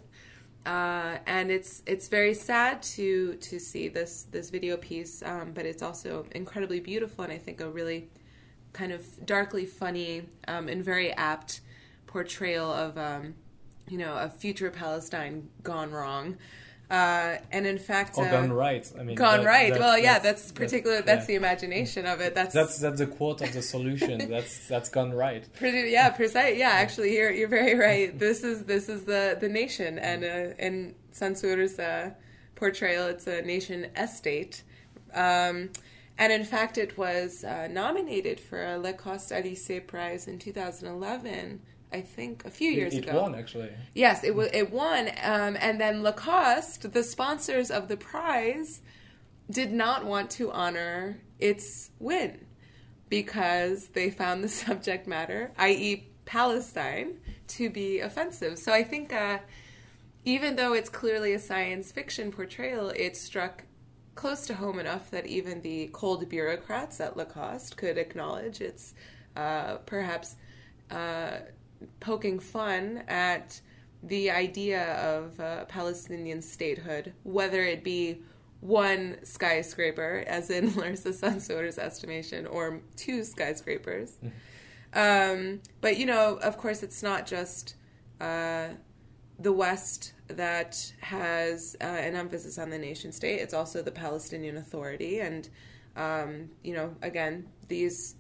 [0.67, 5.65] Uh, and it's it's very sad to to see this this video piece, um, but
[5.65, 8.09] it's also incredibly beautiful, and I think a really
[8.73, 11.61] kind of darkly funny um, and very apt
[12.09, 13.35] portrayal of um,
[13.89, 16.37] you know a future Palestine gone wrong.
[16.89, 18.91] Uh, and in fact, or uh, gone right.
[18.99, 19.73] I mean, gone that- right.
[19.73, 21.03] that's- well, yeah, that's- particular.
[21.03, 21.27] That's, yeah.
[21.27, 22.35] the imagination of it.
[22.35, 24.31] That's That's that's the quote of the solution.
[24.31, 25.45] that's that's gone right.
[25.55, 25.91] pretty.
[25.91, 26.57] Yeah, precise.
[26.57, 28.17] Yeah, actually, you're you're very right.
[28.17, 32.11] This is this is the the nation, and uh, in Sansour's uh,
[32.55, 34.63] portrayal, it's a nation estate.
[35.13, 35.71] Um,
[36.19, 41.61] and in fact, it was uh, nominated for a Lacoste Elysée Prize in 2011.
[41.93, 43.23] I think a few years it, it ago.
[43.23, 43.71] won actually.
[43.95, 44.49] Yes, it was.
[44.53, 48.83] It won, um, and then Lacoste, the sponsors of the prize,
[49.51, 52.47] did not want to honor its win
[53.09, 58.59] because they found the subject matter, i.e., Palestine, to be offensive.
[58.59, 59.39] So I think, uh,
[60.25, 63.63] even though it's clearly a science fiction portrayal, it struck
[64.17, 68.95] close to home enough that even the cold bureaucrats at Lacoste could acknowledge its
[69.37, 70.37] uh, perhaps.
[70.91, 71.39] Uh,
[72.01, 73.61] poking fun at
[74.03, 78.23] the idea of uh, Palestinian statehood, whether it be
[78.61, 84.19] one skyscraper, as in Larissa Sansour's estimation, or two skyscrapers.
[84.93, 87.75] Um, but, you know, of course, it's not just
[88.21, 88.69] uh,
[89.39, 94.57] the West that has uh, an emphasis on the nation state, it's also the Palestinian
[94.57, 95.21] Authority.
[95.21, 95.49] And,
[95.97, 98.17] um, you know, again, these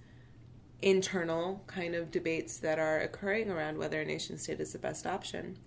[0.82, 5.06] internal kind of debates that are occurring around whether a nation state is the best
[5.06, 5.58] option.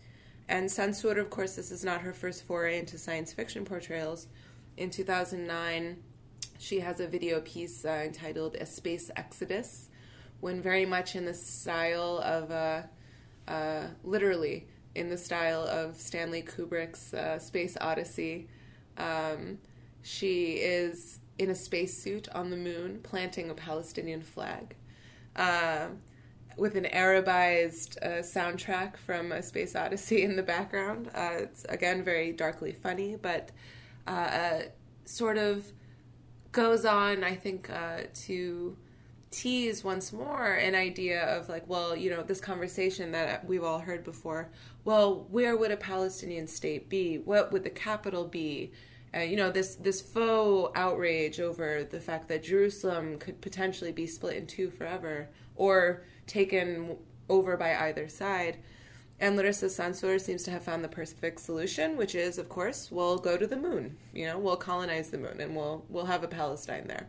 [0.48, 4.28] And Sansour, of course, this is not her first foray into science fiction portrayals.
[4.78, 5.98] In 2009,
[6.58, 9.90] she has a video piece uh, entitled A Space Exodus,
[10.40, 12.82] when very much in the style of, uh,
[13.48, 18.48] uh, literally, in the style of Stanley Kubrick's uh, Space Odyssey.
[18.98, 19.60] Um,
[20.02, 24.76] she is in a spacesuit on the moon planting a Palestinian flag
[25.36, 25.88] uh,
[26.58, 31.10] with an Arabized uh, soundtrack from A Space Odyssey in the background.
[31.16, 33.52] Uh, it's again very darkly funny, but
[34.08, 34.62] uh, uh,
[35.06, 35.72] sort of
[36.52, 38.78] goes on, I think, uh, to
[39.32, 43.80] tease once more an idea of like, well, you know, this conversation that we've all
[43.80, 44.50] heard before.
[44.84, 47.20] Well, where would a Palestinian state be?
[47.20, 48.72] What would the capital be?
[49.16, 54.06] Uh, you know, this this faux outrage over the fact that Jerusalem could potentially be
[54.06, 56.98] split in two forever or taken
[57.28, 58.58] over by either side.
[59.22, 63.18] And Larissa Sansour seems to have found the perfect solution, which is, of course, we'll
[63.18, 63.98] go to the moon.
[64.14, 67.08] You know, we'll colonize the moon, and we'll we'll have a Palestine there.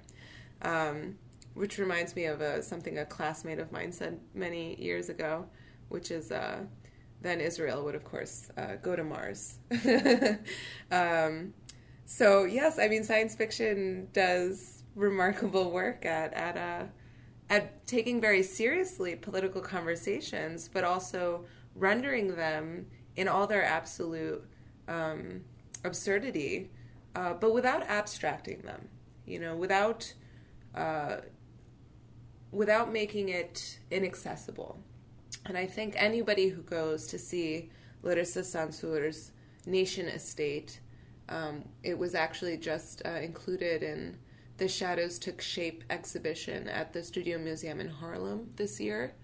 [0.63, 1.17] Um,
[1.55, 5.47] which reminds me of a, something a classmate of mine said many years ago,
[5.89, 6.61] which is uh,
[7.23, 9.59] then Israel would, of course, uh, go to Mars.
[10.91, 11.53] um,
[12.13, 16.87] so yes, I mean, science fiction does remarkable work at at uh,
[17.49, 21.45] at taking very seriously political conversations, but also
[21.77, 24.45] rendering them in all their absolute
[24.89, 25.43] um,
[25.85, 26.73] absurdity,
[27.15, 28.89] uh, but without abstracting them.
[29.25, 30.13] You know, without
[30.75, 31.19] uh,
[32.51, 34.81] without making it inaccessible.
[35.47, 37.71] And I think anybody who goes to see
[38.03, 39.31] Larissa Sansour's
[39.65, 40.81] Nation Estate,
[41.31, 44.19] um, it was actually just uh, included in
[44.59, 49.15] the Shadows Took Shape exhibition at the Studio Museum in Harlem this year.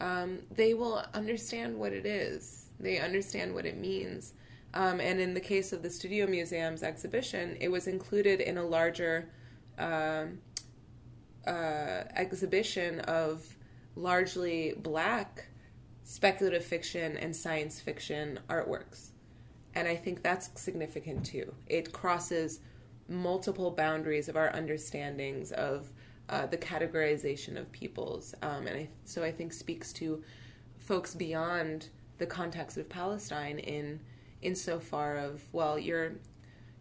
[0.00, 2.66] Um, they will understand what it is.
[2.78, 4.34] They understand what it means.
[4.74, 8.64] Um, and in the case of the Studio Museum's exhibition, it was included in a
[8.64, 9.30] larger
[9.78, 10.38] um
[11.46, 13.46] uh, exhibition of
[13.94, 15.46] largely black
[16.04, 19.10] speculative fiction and science fiction artworks.
[19.76, 21.54] And I think that's significant too.
[21.66, 22.60] It crosses
[23.08, 25.92] multiple boundaries of our understandings of
[26.30, 28.34] uh, the categorization of peoples.
[28.40, 30.24] Um, and I, so I think speaks to
[30.78, 34.00] folks beyond the context of Palestine in
[34.40, 36.12] insofar of, well, you're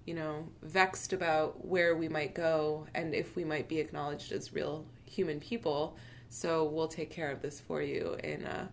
[0.06, 4.54] you know, vexed about where we might go and if we might be acknowledged as
[4.54, 5.98] real human people.
[6.30, 8.68] So we'll take care of this for you in uh,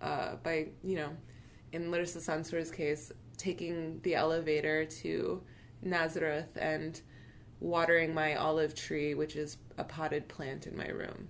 [0.00, 1.10] uh, by you know,
[1.72, 5.42] in Larissa Sansour's case, taking the elevator to
[5.82, 7.00] Nazareth and
[7.60, 11.28] watering my olive tree, which is a potted plant in my room.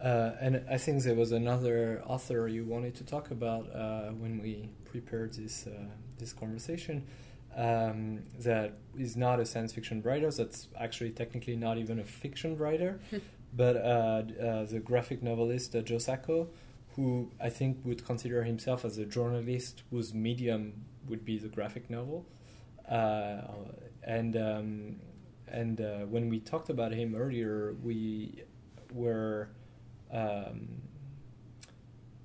[0.00, 4.42] Uh, and I think there was another author you wanted to talk about uh, when
[4.42, 5.70] we prepared this uh,
[6.18, 7.06] this conversation.
[7.56, 10.30] Um, that is not a science fiction writer.
[10.30, 12.98] That's actually technically not even a fiction writer,
[13.54, 16.48] but uh, uh, the graphic novelist uh, Joe Sacco,
[16.96, 21.88] who I think would consider himself as a journalist whose medium would be the graphic
[21.88, 22.26] novel.
[22.88, 23.42] Uh,
[24.02, 24.96] and um,
[25.48, 28.42] and uh, when we talked about him earlier, we
[28.92, 29.48] were
[30.12, 30.68] um,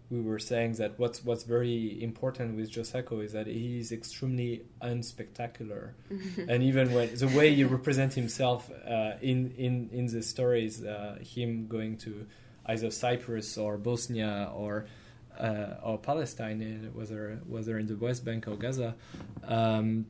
[0.10, 4.64] we were saying that what's what's very important with Joe Sacco is that he's extremely
[4.82, 5.92] unspectacular,
[6.50, 11.20] and even when the way he represents himself uh, in in in the stories, uh,
[11.22, 12.26] him going to
[12.68, 14.86] either Cyprus or Bosnia or
[15.40, 18.96] uh, or Palestine, whether whether in the West Bank or Gaza.
[19.44, 20.06] Um,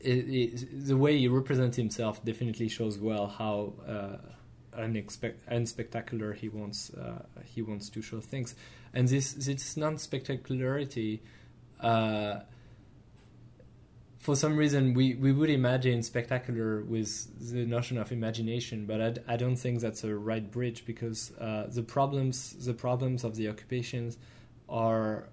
[0.00, 4.16] it, it, the way he represents himself definitely shows well how uh,
[4.78, 8.54] unexpect- unspectacular he wants uh, he wants to show things,
[8.94, 11.20] and this this non-spectacularity.
[11.80, 12.40] Uh,
[14.20, 19.32] for some reason, we, we would imagine spectacular with the notion of imagination, but I,
[19.32, 23.48] I don't think that's a right bridge because uh, the problems the problems of the
[23.48, 24.18] occupations
[24.68, 25.30] are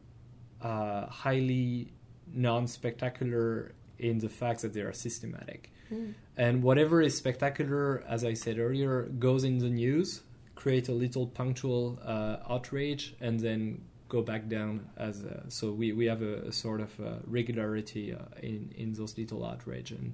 [0.61, 1.91] uh, highly
[2.33, 5.69] non-spectacular in the fact that they are systematic.
[5.91, 6.13] Mm.
[6.37, 10.21] And whatever is spectacular, as I said earlier, goes in the news,
[10.55, 15.91] create a little punctual uh, outrage, and then go back down as a, so we,
[15.91, 20.13] we have a, a sort of uh, regularity uh, in in those little outrage and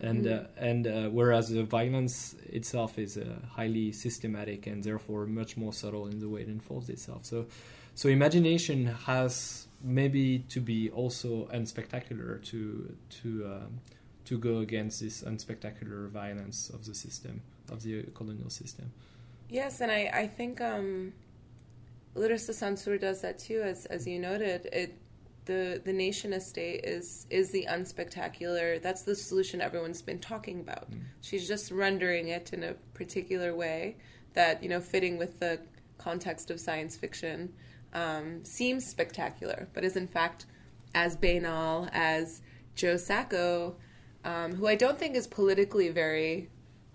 [0.00, 0.44] and mm.
[0.44, 5.72] uh, and uh, whereas the violence itself is uh, highly systematic and therefore much more
[5.72, 7.46] subtle in the way it unfolds itself so
[7.94, 13.80] so imagination has maybe to be also unspectacular to to um,
[14.24, 18.92] to go against this unspectacular violence of the system of the colonial system.
[19.48, 21.12] Yes, and I I think um,
[22.14, 24.68] Larissa Sansour does that too, as as you noted.
[24.72, 24.98] It
[25.46, 28.80] the the nation estate is is the unspectacular.
[28.80, 30.90] That's the solution everyone's been talking about.
[30.90, 31.00] Mm.
[31.22, 33.96] She's just rendering it in a particular way
[34.34, 35.60] that you know fitting with the
[35.98, 37.52] context of science fiction
[37.92, 40.46] um, seems spectacular, but is in fact
[40.94, 42.42] as banal as
[42.74, 43.76] Joe Sacco,
[44.24, 46.50] um, who I don't think is politically very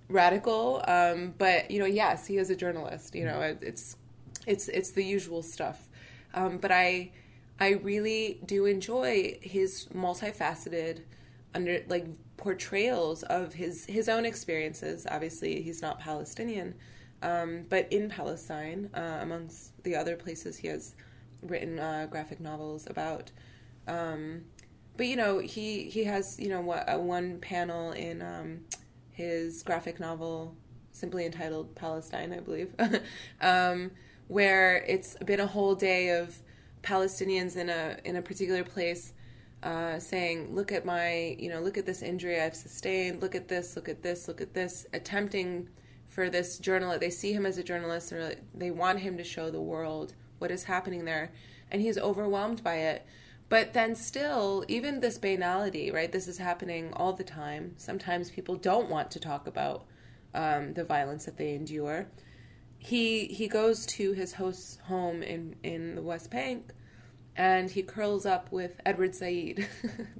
[0.09, 0.83] radical.
[0.87, 3.15] Um, but you know, yes, he is a journalist.
[3.15, 3.97] You know, it's
[4.45, 5.87] it's it's the usual stuff.
[6.33, 7.11] Um, but I
[7.59, 11.01] I really do enjoy his multifaceted
[11.53, 12.05] under like
[12.37, 15.07] portrayals of his his own experiences.
[15.09, 16.75] Obviously, he's not Palestinian,
[17.21, 20.95] um, but in Palestine, uh, amongst the other places he has
[21.41, 23.31] written uh, graphic novels about.
[23.87, 24.45] Um,
[24.97, 28.65] but you know, he he has you know what, uh, one panel in um,
[29.11, 30.55] his graphic novel,
[30.91, 32.73] simply entitled Palestine, I believe,
[33.41, 33.91] um,
[34.27, 36.41] where it's been a whole day of
[36.81, 39.13] Palestinians in a in a particular place.
[39.63, 43.19] Uh, saying, "Look at my, you know, look at this injury I've sustained.
[43.21, 43.75] Look at this.
[43.75, 44.27] Look at this.
[44.27, 45.69] Look at this." Attempting
[46.07, 47.01] for this journalist.
[47.01, 50.51] They see him as a journalist, and they want him to show the world what
[50.51, 51.31] is happening there,
[51.71, 53.05] and he's overwhelmed by it.
[53.49, 56.11] But then, still, even this banality, right?
[56.11, 57.73] This is happening all the time.
[57.77, 59.85] Sometimes people don't want to talk about
[60.33, 62.07] um, the violence that they endure.
[62.85, 66.71] He he goes to his host's home in in the West Bank,
[67.35, 69.67] and he curls up with Edward Said,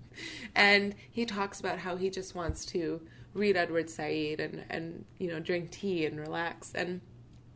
[0.56, 3.02] and he talks about how he just wants to
[3.36, 6.72] read Edward Said and and you know drink tea and relax.
[6.74, 7.02] And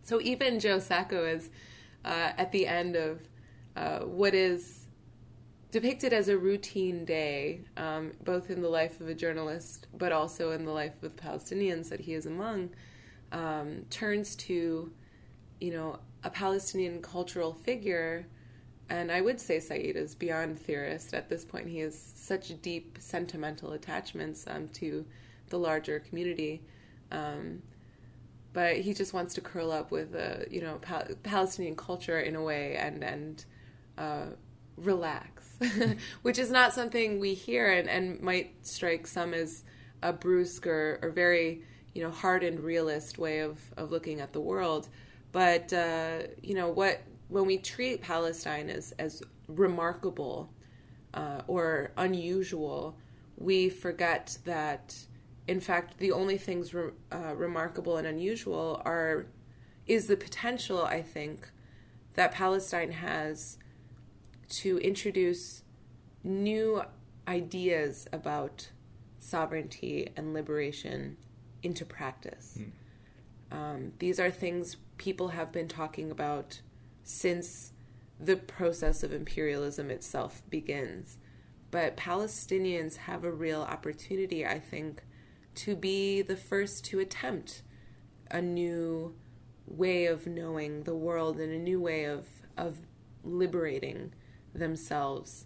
[0.03, 1.49] so even Joe Sacco is
[2.05, 3.21] uh, at the end of
[3.75, 4.85] uh, what is
[5.71, 10.51] depicted as a routine day, um, both in the life of a journalist, but also
[10.51, 12.69] in the life of Palestinians that he is among,
[13.31, 14.91] um, turns to,
[15.59, 18.25] you know, a Palestinian cultural figure.
[18.89, 21.67] And I would say Said is beyond theorist at this point.
[21.67, 25.05] He has such deep sentimental attachments um, to
[25.49, 26.61] the larger community.
[27.11, 27.61] Um,
[28.53, 32.35] but he just wants to curl up with a you know Pal- Palestinian culture in
[32.35, 33.45] a way and and
[33.97, 34.25] uh,
[34.77, 35.57] relax,
[36.21, 39.63] which is not something we hear and, and might strike some as
[40.01, 44.39] a brusque or, or very you know hardened realist way of, of looking at the
[44.39, 44.89] world.
[45.31, 50.51] But uh, you know what when we treat Palestine as as remarkable
[51.13, 52.97] uh, or unusual,
[53.37, 54.95] we forget that
[55.49, 59.25] in fact, the only things re- uh, remarkable and unusual are
[59.87, 61.49] is the potential, I think,
[62.13, 63.57] that Palestine has
[64.49, 65.63] to introduce
[66.23, 66.83] new
[67.27, 68.69] ideas about
[69.17, 71.17] sovereignty and liberation
[71.63, 72.59] into practice.
[72.59, 72.71] Mm.
[73.51, 76.61] Um, these are things people have been talking about
[77.03, 77.73] since
[78.19, 81.17] the process of imperialism itself begins.
[81.71, 85.03] But Palestinians have a real opportunity, I think,
[85.55, 87.63] to be the first to attempt
[88.29, 89.15] a new
[89.65, 92.27] way of knowing the world and a new way of
[92.57, 92.77] of
[93.23, 94.11] liberating
[94.53, 95.45] themselves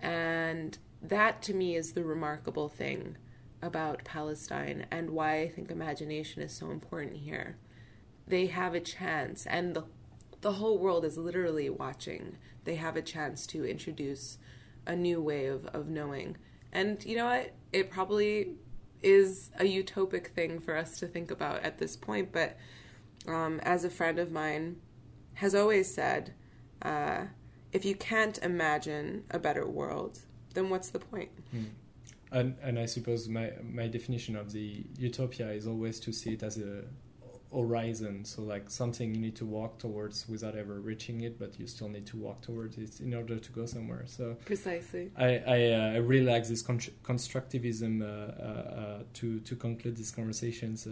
[0.00, 3.16] and that to me is the remarkable thing
[3.60, 7.56] about Palestine and why I think imagination is so important here.
[8.28, 9.84] They have a chance and the
[10.40, 12.36] the whole world is literally watching.
[12.64, 14.38] They have a chance to introduce
[14.86, 16.36] a new way of, of knowing.
[16.72, 17.52] And you know what?
[17.72, 18.54] It probably
[19.02, 22.56] is a utopic thing for us to think about at this point, but
[23.26, 24.76] um, as a friend of mine
[25.34, 26.34] has always said,
[26.82, 27.24] uh,
[27.72, 30.20] if you can't imagine a better world,
[30.54, 31.30] then what's the point?
[31.54, 31.66] Mm.
[32.30, 36.42] And, and I suppose my, my definition of the utopia is always to see it
[36.42, 36.84] as a
[37.52, 38.24] horizon.
[38.24, 41.88] So like something you need to walk towards without ever reaching it but you still
[41.88, 44.04] need to walk towards it in order to go somewhere.
[44.06, 45.10] So precisely.
[45.16, 48.46] I i, uh, I really like this con- constructivism uh, uh,
[48.80, 50.90] uh, to to conclude these conversations uh,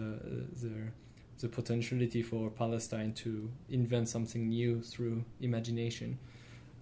[0.62, 0.92] the
[1.38, 6.18] the potentiality for palestine to invent something new through imagination.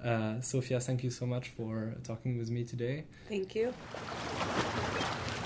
[0.03, 3.05] Uh, sophia thank you so much for talking with me today.
[3.29, 3.75] Thank you